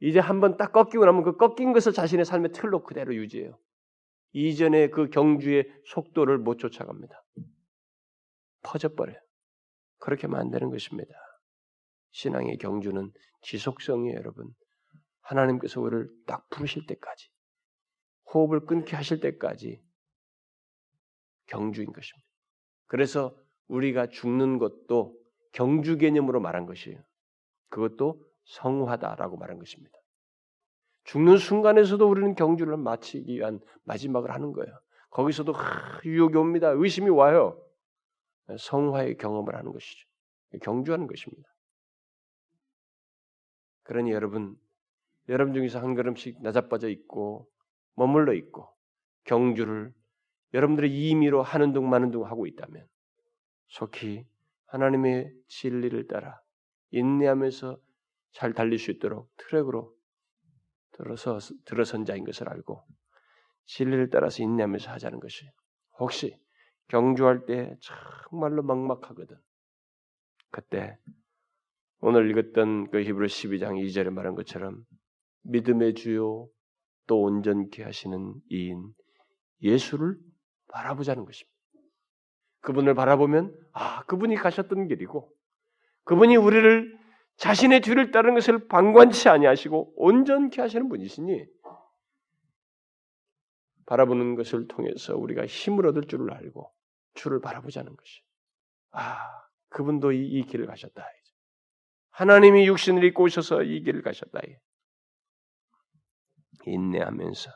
[0.00, 3.58] 이제 한번 딱 꺾이고 나면 그 꺾인 것을 자신의 삶의 틀로 그대로 유지해요.
[4.32, 7.22] 이전의 그 경주의 속도를 못 쫓아갑니다.
[8.64, 9.16] 퍼져버려요.
[9.98, 11.14] 그렇게 만드는 것입니다.
[12.10, 13.12] 신앙의 경주는
[13.42, 14.48] 지속성이에요, 여러분.
[15.22, 17.28] 하나님께서 우리를 딱 부르실 때까지,
[18.32, 19.82] 호흡을 끊게 하실 때까지
[21.46, 22.28] 경주인 것입니다.
[22.86, 23.34] 그래서
[23.68, 25.16] 우리가 죽는 것도
[25.52, 27.00] 경주 개념으로 말한 것이에요.
[27.70, 29.96] 그것도 성화다라고 말한 것입니다.
[31.04, 34.72] 죽는 순간에서도 우리는 경주를 마치기 위한 마지막을 하는 거예요.
[35.10, 36.70] 거기서도 하, 유혹이 옵니다.
[36.70, 37.63] 의심이 와요.
[38.58, 40.06] 성화의 경험을 하는 것이죠.
[40.62, 41.48] 경주하는 것입니다.
[43.82, 44.56] 그러니 여러분,
[45.28, 47.50] 여러분 중에서 한 걸음씩 나자빠져 있고
[47.94, 48.68] 머물러 있고
[49.24, 49.92] 경주를
[50.52, 52.86] 여러분들의 임의로 하는 둥 마는 둥 하고 있다면
[53.68, 54.26] 속히
[54.66, 56.40] 하나님의 진리를 따라
[56.90, 57.78] 인내하면서
[58.32, 59.94] 잘 달릴 수 있도록 트랙으로
[60.92, 62.84] 들어서 들어선 자인 것을 알고
[63.66, 65.50] 진리를 따라서 인내하면서 하자는 것이
[65.98, 66.38] 혹시
[66.88, 69.36] 경주할 때 정말로 막막하거든.
[70.50, 70.98] 그때
[72.00, 74.84] 오늘 읽었던 그 히브리 12장 2절에 말한 것처럼
[75.42, 76.48] 믿음의 주요
[77.06, 78.92] 또 온전케 하시는 이인
[79.62, 80.16] 예수를
[80.68, 81.54] 바라보자는 것입니다.
[82.60, 85.30] 그분을 바라보면 아 그분이 가셨던 길이고
[86.04, 86.98] 그분이 우리를
[87.36, 91.46] 자신의 뒤를 따르는 것을 방관치 아니하시고 온전케 하시는 분이시니
[93.86, 96.73] 바라보는 것을 통해서 우리가 힘을 얻을 줄을 알고
[97.14, 98.22] 주를 바라보자는 것이.
[98.92, 99.18] 아,
[99.70, 101.04] 그분도 이, 이 길을 가셨다.
[102.10, 104.40] 하나님이 육신을 입고 오셔서 이 길을 가셨다.
[106.66, 107.50] 인내하면서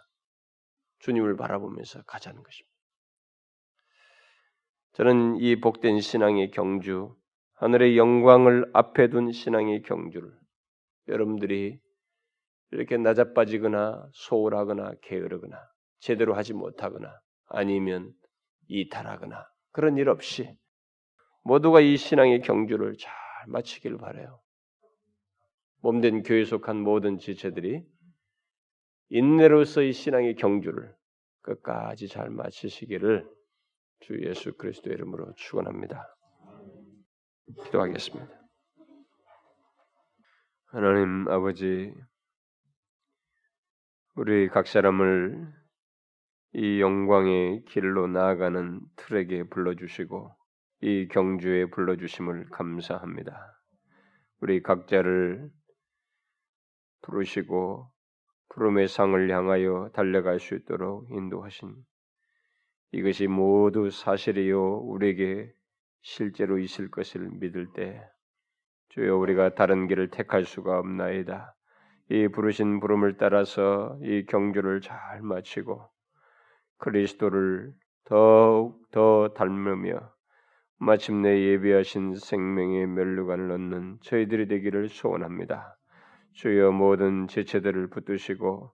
[0.98, 2.76] 주님을 바라보면서 가자는 것입니다.
[4.92, 7.16] 저는 이 복된 신앙의 경주,
[7.54, 10.32] 하늘의 영광을 앞에 둔 신앙의 경주를
[11.06, 11.78] 여러분들이
[12.72, 15.56] 이렇게 낮아빠지거나 소홀하거나 게으르거나
[16.00, 18.12] 제대로 하지 못하거나 아니면
[18.68, 20.56] 이탈하거나 그런 일 없이
[21.42, 23.12] 모두가 이 신앙의 경주를 잘
[23.46, 24.40] 마치길 바래요.
[25.80, 27.84] 몸된 교회 속한 모든 지체들이
[29.10, 30.94] 인내로서의 신앙의 경주를
[31.42, 33.28] 끝까지 잘 마치시기를
[34.00, 36.14] 주 예수 그리스도의 이름으로 축원합니다.
[37.64, 38.28] 기도하겠습니다.
[40.66, 41.94] 하나님 아버지
[44.14, 45.50] 우리 각 사람을
[46.54, 50.34] 이 영광의 길로 나아가는 틀에게 불러주시고
[50.80, 53.60] 이 경주에 불러주심을 감사합니다.
[54.40, 55.50] 우리 각자를
[57.02, 57.90] 부르시고
[58.48, 61.74] 부름의 상을 향하여 달려갈 수 있도록 인도하신
[62.92, 65.52] 이것이 모두 사실이요 우리에게
[66.00, 68.02] 실제로 있을 것을 믿을 때
[68.88, 71.54] 주여 우리가 다른 길을 택할 수가 없나이다.
[72.10, 75.90] 이 부르신 부름을 따라서 이 경주를 잘 마치고
[76.78, 77.72] 그리스도를
[78.04, 80.12] 더욱 더 닮으며
[80.78, 85.76] 마침내 예비하신 생명의 멸류관을 얻는 저희들이 되기를 소원합니다.
[86.32, 88.72] 주여 모든 지체들을 붙드시고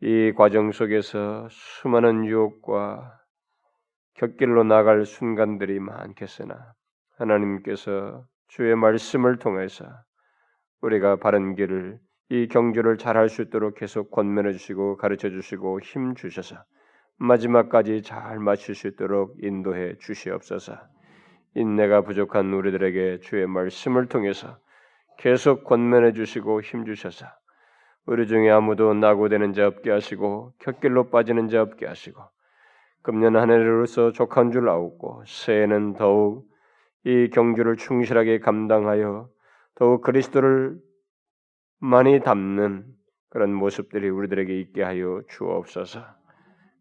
[0.00, 3.20] 이 과정 속에서 수많은 유혹과
[4.14, 6.72] 곁길로 나갈 순간들이 많겠으나
[7.18, 9.84] 하나님께서 주의 말씀을 통해서
[10.80, 11.98] 우리가 바른 길을
[12.30, 16.56] 이 경주를 잘할 수 있도록 계속 권면해 주시고 가르쳐 주시고 힘 주셔서
[17.18, 20.78] 마지막까지 잘 마칠 수 있도록 인도해 주시옵소서.
[21.54, 24.58] 인내가 부족한 우리들에게 주의 말씀을 통해서
[25.18, 27.26] 계속 권면해 주시고 힘 주셔서
[28.06, 32.22] 우리 중에 아무도 낙오되는 자 없게 하시고 곁길로 빠지는 자 없게 하시고
[33.02, 36.48] 금년 한 해로서 족한 줄 아옵고 새해는 더욱
[37.04, 39.28] 이 경주를 충실하게 감당하여
[39.74, 40.78] 더욱 그리스도를
[41.80, 42.86] 많이 담는
[43.30, 46.00] 그런 모습들이 우리들에게 있게 하여 주옵소서.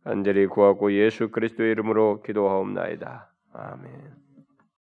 [0.08, 3.30] 간절히 구하고 예수 그리스도의 이름으로 기도하옵나이다.
[3.52, 4.27] 아멘.